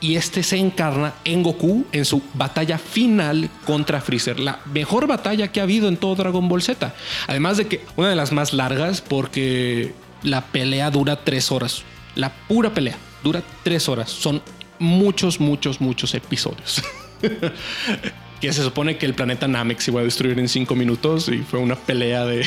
y 0.00 0.16
este 0.16 0.42
se 0.42 0.56
encarna 0.56 1.14
en 1.24 1.42
Goku 1.42 1.84
en 1.92 2.04
su 2.04 2.22
batalla 2.34 2.78
final 2.78 3.50
contra 3.64 4.00
Freezer, 4.00 4.38
la 4.38 4.60
mejor 4.72 5.06
batalla 5.06 5.48
que 5.48 5.60
ha 5.60 5.64
habido 5.64 5.88
en 5.88 5.96
todo 5.96 6.14
Dragon 6.14 6.48
Ball 6.48 6.62
Z. 6.62 6.94
Además 7.26 7.56
de 7.56 7.66
que 7.66 7.84
una 7.96 8.08
de 8.08 8.16
las 8.16 8.32
más 8.32 8.52
largas 8.52 9.00
porque 9.00 9.92
la 10.22 10.46
pelea 10.46 10.90
dura 10.90 11.24
tres 11.24 11.50
horas, 11.50 11.82
la 12.14 12.32
pura 12.32 12.72
pelea 12.72 12.96
dura 13.22 13.42
tres 13.62 13.88
horas. 13.88 14.10
Son 14.10 14.42
muchos, 14.78 15.40
muchos, 15.40 15.80
muchos 15.80 16.14
episodios. 16.14 16.82
que 18.40 18.52
se 18.52 18.62
supone 18.62 18.96
que 18.96 19.06
el 19.06 19.14
planeta 19.14 19.48
Namek 19.48 19.80
se 19.80 19.90
iba 19.90 20.00
a 20.00 20.04
destruir 20.04 20.38
en 20.38 20.48
cinco 20.48 20.74
minutos 20.74 21.28
y 21.28 21.38
fue 21.38 21.58
una 21.58 21.76
pelea 21.76 22.24
de, 22.26 22.46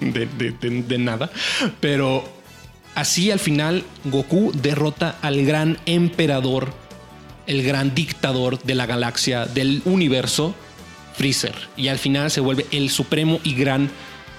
de, 0.00 0.98
nada. 0.98 1.30
Pero 1.80 2.24
así 2.94 3.30
al 3.30 3.38
final 3.38 3.84
Goku 4.04 4.52
derrota 4.54 5.18
al 5.22 5.44
gran 5.44 5.78
emperador, 5.86 6.72
el 7.46 7.62
gran 7.62 7.94
dictador 7.94 8.62
de 8.62 8.74
la 8.74 8.86
galaxia, 8.86 9.46
del 9.46 9.82
universo, 9.84 10.54
Freezer. 11.14 11.54
Y 11.76 11.88
al 11.88 11.98
final 11.98 12.30
se 12.30 12.40
vuelve 12.40 12.66
el 12.70 12.90
supremo 12.90 13.40
y 13.44 13.54
gran 13.54 13.90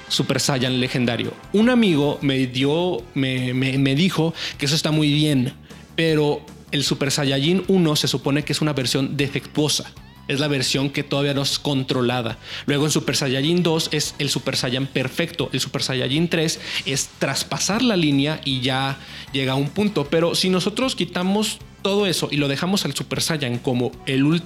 Super 0.09 0.39
Saiyan 0.39 0.79
legendario. 0.79 1.33
Un 1.53 1.69
amigo 1.69 2.19
me 2.21 2.47
dio, 2.47 3.03
me, 3.13 3.53
me, 3.53 3.95
dijo 3.95 4.33
que 4.57 4.65
eso 4.65 4.75
está 4.75 4.91
muy 4.91 5.13
bien, 5.13 5.53
pero 5.95 6.45
el 6.71 6.83
Super 6.83 7.11
Saiyajin 7.11 7.63
1 7.67 7.95
se 7.95 8.07
supone 8.07 8.43
que 8.43 8.53
es 8.53 8.61
una 8.61 8.73
versión 8.73 9.15
defectuosa. 9.15 9.91
Es 10.27 10.39
la 10.39 10.47
versión 10.47 10.91
que 10.91 11.01
todavía 11.01 11.33
no 11.33 11.41
es 11.41 11.57
controlada. 11.57 12.37
Luego 12.67 12.85
en 12.85 12.91
Super 12.91 13.15
Saiyajin 13.15 13.63
2 13.63 13.89
es 13.93 14.13
el 14.19 14.29
Super 14.29 14.55
Saiyan 14.57 14.85
perfecto. 14.85 15.49
El 15.53 15.59
Super 15.59 15.81
Saiyajin 15.81 16.29
3 16.29 16.59
es 16.85 17.09
traspasar 17.17 17.81
la 17.81 17.97
línea 17.97 18.39
y 18.45 18.61
ya 18.61 18.99
llega 19.31 19.53
a 19.53 19.55
un 19.55 19.69
punto. 19.69 20.07
Pero 20.07 20.35
si 20.35 20.49
nosotros 20.49 20.95
quitamos 20.95 21.57
todo 21.81 22.05
eso 22.05 22.27
y 22.29 22.37
lo 22.37 22.47
dejamos 22.47 22.85
al 22.85 22.93
Super 22.93 23.21
Saiyan 23.21 23.57
como 23.57 23.91
el, 24.05 24.41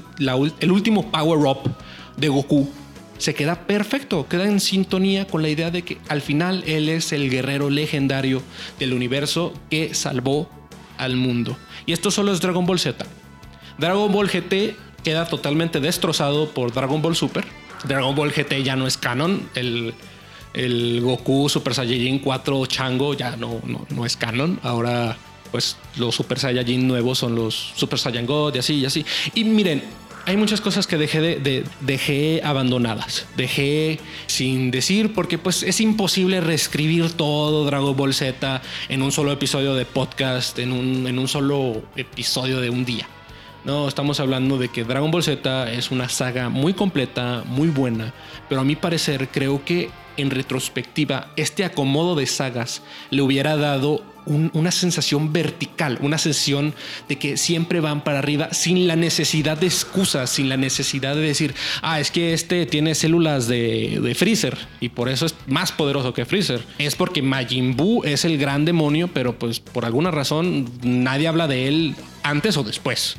el 0.60 0.72
último 0.72 1.12
power 1.12 1.40
up 1.40 1.76
de 2.16 2.30
Goku, 2.30 2.70
se 3.24 3.34
queda 3.34 3.68
perfecto, 3.68 4.28
queda 4.28 4.44
en 4.44 4.60
sintonía 4.60 5.26
con 5.26 5.42
la 5.42 5.48
idea 5.48 5.72
de 5.72 5.84
que 5.84 5.98
al 6.10 6.22
final 6.22 6.62
él 6.68 6.90
es 6.90 7.14
el 7.14 7.30
guerrero 7.30 7.70
legendario 7.70 8.44
del 8.80 8.92
universo 8.92 9.54
que 9.70 9.94
salvó 9.94 10.50
al 10.98 11.16
mundo. 11.16 11.58
Y 11.86 11.94
esto 11.94 12.12
solo 12.12 12.34
es 12.34 12.42
Dragon 12.42 12.66
Ball 12.66 12.80
Z. 12.80 13.06
Dragon 13.78 14.12
Ball 14.12 14.28
GT 14.28 14.76
queda 15.06 15.26
totalmente 15.26 15.80
destrozado 15.80 16.50
por 16.50 16.74
Dragon 16.74 17.02
Ball 17.02 17.16
Super. 17.16 17.46
Dragon 17.86 18.14
Ball 18.14 18.34
GT 18.34 18.62
ya 18.62 18.76
no 18.76 18.88
es 18.88 18.98
canon. 18.98 19.48
El, 19.56 19.94
el 20.54 21.00
Goku 21.00 21.48
Super 21.48 21.74
Saiyajin 21.74 22.20
4 22.20 22.66
Chango 22.66 23.14
ya 23.14 23.38
no, 23.38 23.62
no, 23.66 23.88
no 23.90 24.06
es 24.06 24.18
canon. 24.18 24.60
Ahora 24.64 25.16
pues 25.50 25.78
los 25.96 26.14
Super 26.14 26.40
Saiyajin 26.40 26.86
nuevos 26.86 27.20
son 27.20 27.36
los 27.36 27.72
Super 27.76 28.00
Saiyan 28.00 28.26
God 28.26 28.56
y 28.56 28.60
así 28.60 28.74
y 28.80 28.86
así. 28.86 29.06
Y 29.34 29.46
miren, 29.46 29.82
hay 30.26 30.38
muchas 30.38 30.62
cosas 30.62 30.88
que 30.88 30.98
dejé, 30.98 31.20
de, 31.22 31.66
dejé 31.82 32.42
abandonadas, 32.44 33.26
dejé 33.36 34.00
sin 34.28 34.72
decir, 34.72 35.14
porque 35.14 35.38
pues 35.38 35.64
es 35.64 35.82
imposible 35.82 36.40
reescribir 36.40 37.12
todo 37.12 37.66
Dragon 37.66 37.96
Ball 37.96 38.14
Z 38.14 38.62
en 38.90 39.02
un 39.02 39.12
solo 39.12 39.32
episodio 39.32 39.76
de 39.76 39.86
podcast, 39.86 40.60
en 40.60 40.72
un, 40.72 41.08
en 41.08 41.20
un 41.20 41.28
solo 41.28 41.84
episodio 41.96 42.62
de 42.62 42.70
un 42.70 42.86
día. 42.86 43.08
No, 43.66 43.88
estamos 43.88 44.20
hablando 44.20 44.58
de 44.58 44.70
que 44.70 44.84
Dragon 44.84 45.12
Ball 45.12 45.24
Z 45.24 45.72
es 45.72 45.92
una 45.92 46.10
saga 46.10 46.50
muy 46.50 46.74
completa, 46.74 47.44
muy 47.46 47.70
buena, 47.70 48.14
pero 48.50 48.62
a 48.62 48.64
mi 48.64 48.76
parecer 48.76 49.30
creo 49.30 49.64
que 49.64 49.90
en 50.18 50.30
retrospectiva 50.30 51.32
este 51.36 51.66
acomodo 51.66 52.16
de 52.16 52.26
sagas 52.26 52.82
le 53.10 53.22
hubiera 53.22 53.56
dado 53.58 54.04
una 54.26 54.72
sensación 54.72 55.34
vertical, 55.34 55.98
una 56.02 56.18
sensación 56.18 56.74
de 57.10 57.18
que 57.18 57.38
siempre 57.38 57.82
van 57.82 58.04
para 58.04 58.20
arriba 58.20 58.54
sin 58.54 58.88
la 58.88 58.96
necesidad 58.96 59.58
de 59.58 59.68
excusas, 59.68 60.30
sin 60.30 60.50
la 60.50 60.58
necesidad 60.58 61.16
de 61.16 61.22
decir, 61.22 61.54
ah, 61.82 62.00
es 62.00 62.12
que 62.12 62.34
este 62.34 62.66
tiene 62.66 62.96
células 62.96 63.48
de, 63.48 64.16
Freezer 64.18 64.58
y 64.80 64.90
por 64.90 65.10
eso 65.10 65.26
es 65.26 65.36
más 65.48 65.72
poderoso 65.72 66.14
que 66.14 66.26
Freezer. 66.26 66.64
Es 66.78 66.96
porque 66.96 67.22
Majin 67.22 67.76
Buu 67.76 68.04
es 68.04 68.26
el 68.26 68.38
gran 68.38 68.64
demonio, 68.64 69.10
pero 69.14 69.38
pues 69.38 69.60
por 69.60 69.86
alguna 69.86 70.12
razón 70.12 70.70
nadie 70.84 71.28
habla 71.28 71.48
de 71.48 71.68
él 71.68 71.96
antes 72.22 72.56
o 72.58 72.64
después. 72.64 73.18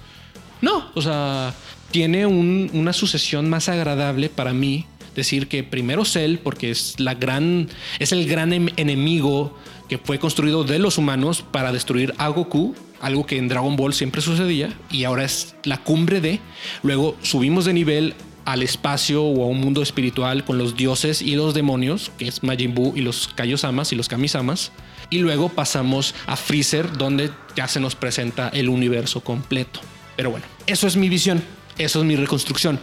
No, 0.62 0.90
o 0.95 1.03
sea, 1.03 1.53
tiene 1.90 2.26
una 2.26 2.92
sucesión 2.92 3.51
más 3.51 3.68
agradable 3.68 4.30
para 4.30 4.53
mí 4.53 4.86
decir 5.14 5.48
que 5.48 5.62
primero 5.62 6.04
Cell, 6.04 6.38
porque 6.38 6.70
es 6.70 6.98
la 6.98 7.14
gran, 7.14 7.68
es 7.98 8.12
el 8.12 8.26
gran 8.28 8.52
em, 8.52 8.68
enemigo 8.76 9.56
que 9.88 9.98
fue 9.98 10.18
construido 10.18 10.64
de 10.64 10.78
los 10.78 10.98
humanos 10.98 11.44
para 11.50 11.72
destruir 11.72 12.14
a 12.18 12.28
Goku, 12.28 12.74
algo 13.00 13.26
que 13.26 13.36
en 13.36 13.48
Dragon 13.48 13.76
Ball 13.76 13.92
siempre 13.92 14.22
sucedía 14.22 14.72
y 14.90 15.04
ahora 15.04 15.24
es 15.24 15.56
la 15.64 15.78
cumbre 15.78 16.20
de. 16.20 16.40
Luego 16.82 17.16
subimos 17.22 17.66
de 17.66 17.74
nivel 17.74 18.14
al 18.44 18.62
espacio 18.62 19.22
o 19.22 19.44
a 19.44 19.46
un 19.46 19.60
mundo 19.60 19.82
espiritual 19.82 20.44
con 20.44 20.58
los 20.58 20.76
dioses 20.76 21.22
y 21.22 21.34
los 21.34 21.54
demonios, 21.54 22.10
que 22.18 22.28
es 22.28 22.42
Majin 22.42 22.74
Buu 22.74 22.92
y 22.96 23.00
los 23.00 23.28
Kaiosamas 23.28 23.92
y 23.92 23.96
los 23.96 24.08
Kamisamas. 24.08 24.72
Y 25.10 25.18
luego 25.18 25.48
pasamos 25.50 26.14
a 26.26 26.36
Freezer, 26.36 26.96
donde 26.96 27.30
ya 27.56 27.68
se 27.68 27.80
nos 27.80 27.94
presenta 27.94 28.48
el 28.48 28.68
universo 28.68 29.20
completo. 29.20 29.80
Pero 30.16 30.30
bueno, 30.30 30.46
eso 30.66 30.86
es 30.86 30.96
mi 30.96 31.08
visión, 31.08 31.42
eso 31.78 32.00
es 32.00 32.04
mi 32.04 32.16
reconstrucción. 32.16 32.78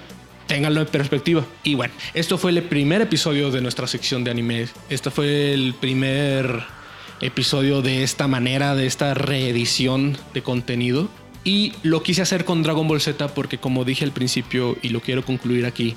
Ténganlo 0.47 0.81
en 0.81 0.87
perspectiva. 0.87 1.45
Y 1.63 1.75
bueno, 1.75 1.93
esto 2.13 2.37
fue 2.37 2.51
el 2.51 2.63
primer 2.63 3.01
episodio 3.01 3.51
de 3.51 3.61
nuestra 3.61 3.87
sección 3.87 4.23
de 4.23 4.31
anime. 4.31 4.67
Este 4.89 5.09
fue 5.09 5.53
el 5.53 5.73
primer 5.73 6.63
episodio 7.21 7.81
de 7.81 8.03
esta 8.03 8.27
manera, 8.27 8.75
de 8.75 8.87
esta 8.87 9.13
reedición 9.13 10.17
de 10.33 10.41
contenido. 10.41 11.09
Y 11.43 11.73
lo 11.83 12.03
quise 12.03 12.21
hacer 12.21 12.45
con 12.45 12.63
Dragon 12.63 12.87
Ball 12.87 13.01
Z 13.01 13.29
porque 13.29 13.57
como 13.57 13.85
dije 13.85 14.05
al 14.05 14.11
principio 14.11 14.77
y 14.81 14.89
lo 14.89 15.01
quiero 15.01 15.23
concluir 15.23 15.65
aquí, 15.65 15.95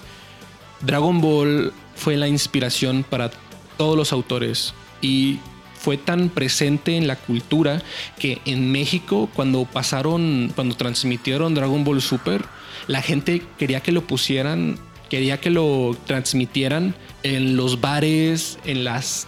Dragon 0.81 1.21
Ball 1.21 1.73
fue 1.97 2.17
la 2.17 2.29
inspiración 2.29 3.05
para 3.09 3.31
todos 3.77 3.97
los 3.97 4.13
autores 4.13 4.75
y 5.03 5.39
fue 5.85 5.99
tan 5.99 6.31
presente 6.31 6.97
en 6.97 7.07
la 7.07 7.17
cultura 7.17 7.83
que 8.19 8.41
en 8.47 8.73
México 8.73 9.29
cuando 9.35 9.67
pasaron, 9.67 10.51
cuando 10.55 10.77
transmitieron 10.77 11.55
Dragon 11.55 11.85
Ball 11.85 12.01
Super, 12.01 12.43
la 12.87 13.03
gente 13.03 13.43
quería 13.59 13.81
que 13.81 13.93
lo 13.93 14.07
pusieran, 14.07 14.79
quería 15.11 15.41
que 15.41 15.51
lo 15.51 15.97
transmitieran 16.07 16.95
en 17.23 17.57
los 17.57 17.81
bares, 17.81 18.59
en 18.65 18.85
las 18.85 19.27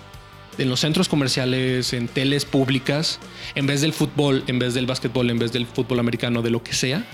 en 0.58 0.70
los 0.70 0.80
centros 0.80 1.08
comerciales, 1.08 1.92
en 1.92 2.08
teles 2.08 2.46
públicas, 2.46 3.18
en 3.54 3.66
vez 3.66 3.82
del 3.82 3.92
fútbol, 3.92 4.42
en 4.46 4.58
vez 4.58 4.72
del 4.72 4.86
básquetbol, 4.86 5.28
en 5.28 5.38
vez 5.38 5.52
del 5.52 5.66
fútbol 5.66 6.00
americano, 6.00 6.40
de 6.40 6.48
lo 6.48 6.62
que 6.62 6.72
sea, 6.72 7.04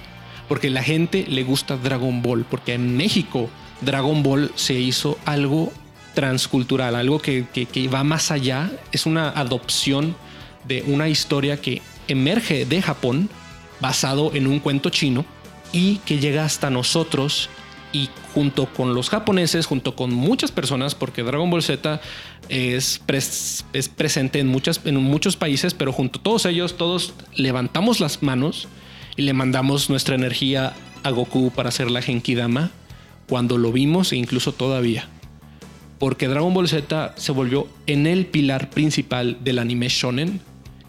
porque 0.49 0.71
la 0.71 0.83
gente 0.83 1.27
le 1.29 1.43
gusta 1.43 1.77
Dragon 1.77 2.23
Ball, 2.23 2.45
porque 2.49 2.75
en 2.75 2.97
México 2.97 3.51
Dragon 3.81 4.23
Ball 4.23 4.53
se 4.55 4.75
hizo 4.75 5.19
algo 5.25 5.73
transcultural, 6.15 6.95
algo 6.95 7.21
que, 7.21 7.47
que, 7.53 7.89
va 7.89 8.05
más 8.05 8.31
allá, 8.31 8.71
es 8.93 9.07
una 9.07 9.31
adopción 9.31 10.15
de 10.69 10.85
una 10.87 11.09
historia 11.09 11.61
que 11.61 11.83
emerge 12.07 12.65
de 12.65 12.83
Japón, 12.83 13.29
basado 13.81 14.33
en 14.35 14.47
un 14.47 14.61
cuento 14.61 14.91
chino, 14.91 15.25
y 15.73 15.97
que 15.99 16.19
llega 16.19 16.45
hasta 16.45 16.71
nosotros 16.71 17.49
y 17.93 18.09
junto 18.35 18.67
con 18.67 18.95
los 18.95 19.11
japoneses, 19.11 19.67
junto 19.67 19.95
con 19.95 20.13
muchas 20.13 20.51
personas, 20.51 20.95
porque 20.95 21.23
Dragon 21.23 21.51
Ball 21.51 21.63
Z 21.63 22.01
es, 22.49 23.03
es 23.73 23.89
presente 23.89 24.39
en, 24.41 24.49
muchas, 24.49 24.81
en 24.85 24.97
muchos 24.97 25.37
países, 25.37 25.75
pero 25.75 25.93
junto 25.93 26.19
a 26.19 26.23
todos 26.23 26.47
ellos, 26.47 26.77
todos 26.77 27.15
levantamos 27.35 28.01
las 28.01 28.23
manos 28.23 28.69
y 29.17 29.23
le 29.23 29.35
mandamos 29.35 29.91
nuestra 29.91 30.15
energía 30.15 30.73
a 31.03 31.11
Goku 31.11 31.51
para 31.51 31.69
hacer 31.69 31.91
la 31.91 32.03
Genkidama 32.03 32.71
cuando 33.29 33.59
lo 33.59 33.73
vimos 33.73 34.13
e 34.13 34.17
incluso 34.17 34.53
todavía. 34.53 35.09
Porque 35.99 36.29
Dragon 36.29 36.53
Ball 36.53 36.69
Z 36.69 37.15
se 37.17 37.33
volvió 37.33 37.69
en 37.87 38.07
el 38.07 38.27
pilar 38.27 38.71
principal 38.71 39.39
del 39.45 39.59
anime 39.59 39.89
shonen 39.89 40.41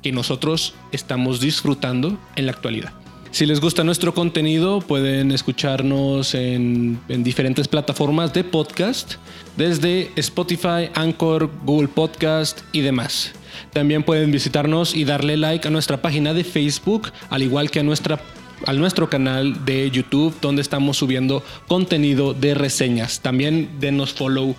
que 0.02 0.12
nosotros 0.12 0.74
estamos 0.92 1.40
disfrutando 1.40 2.18
en 2.36 2.48
la 2.48 2.52
actualidad. 2.52 3.03
Si 3.34 3.48
les 3.48 3.60
gusta 3.60 3.84
nuestro 3.84 4.14
contenido, 4.14 4.80
pueden 4.80 5.32
escucharnos 5.32 6.36
en, 6.36 7.00
diferentes 7.08 7.68
plataformas 7.68 8.32
de 8.32 8.44
podcast, 8.44 9.16
desde 9.58 10.12
Spotify, 10.18 10.92
Anchor, 10.94 11.50
Google 11.66 11.88
Podcast 11.88 12.62
y 12.74 12.82
demás. 12.82 13.32
También 13.72 14.04
pueden 14.04 14.32
visitarnos 14.32 14.94
y 14.94 15.04
darle 15.04 15.36
like 15.36 15.68
a 15.68 15.72
nuestra 15.72 16.00
página 16.00 16.36
de 16.36 16.44
Facebook, 16.44 17.12
al 17.32 17.42
igual 17.42 17.72
que 17.72 17.80
a 17.80 17.84
nuestra 17.84 18.22
al 18.68 18.80
nuestro 18.80 19.10
canal 19.10 19.66
de 19.66 19.90
YouTube 19.90 20.36
donde 20.40 20.62
estamos 20.62 20.98
subiendo 20.98 21.44
contenido 21.68 22.36
de 22.36 22.54
reseñas. 22.54 23.20
También 23.20 23.80
denos 23.80 24.14
follow 24.14 24.56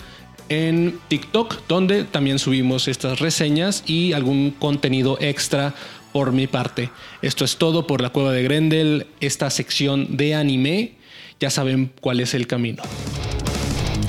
en 0.48 0.98
TikTok 1.08 1.60
donde 1.68 2.04
también 2.04 2.40
subimos 2.40 2.88
estas 2.88 3.20
reseñas 3.20 3.84
y 3.86 4.12
algún 4.12 4.50
contenido 4.50 5.16
extra 5.20 5.74
por 6.14 6.30
mi 6.30 6.46
parte. 6.46 6.90
Esto 7.22 7.44
es 7.44 7.56
todo 7.56 7.88
por 7.88 8.00
la 8.00 8.10
cueva 8.10 8.30
de 8.30 8.44
Grendel, 8.44 9.08
esta 9.18 9.50
sección 9.50 10.16
de 10.16 10.36
anime. 10.36 10.94
Ya 11.40 11.50
saben 11.50 11.92
cuál 12.00 12.20
es 12.20 12.34
el 12.34 12.46
camino. 12.46 12.84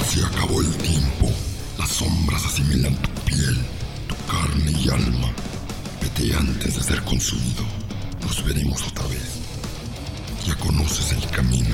Se 0.07 0.23
acabó 0.23 0.61
el 0.61 0.71
tiempo. 0.75 1.31
Las 1.79 1.89
sombras 1.89 2.45
asimilan 2.45 2.95
tu 2.97 3.09
piel, 3.21 3.57
tu 4.07 4.15
carne 4.31 4.71
y 4.79 4.87
alma. 4.87 5.33
Vete 5.99 6.31
antes 6.35 6.75
de 6.75 6.83
ser 6.83 7.01
consumido. 7.01 7.63
Nos 8.21 8.45
veremos 8.45 8.83
otra 8.83 9.07
vez. 9.07 9.39
Ya 10.45 10.53
conoces 10.57 11.11
el 11.11 11.27
camino. 11.31 11.73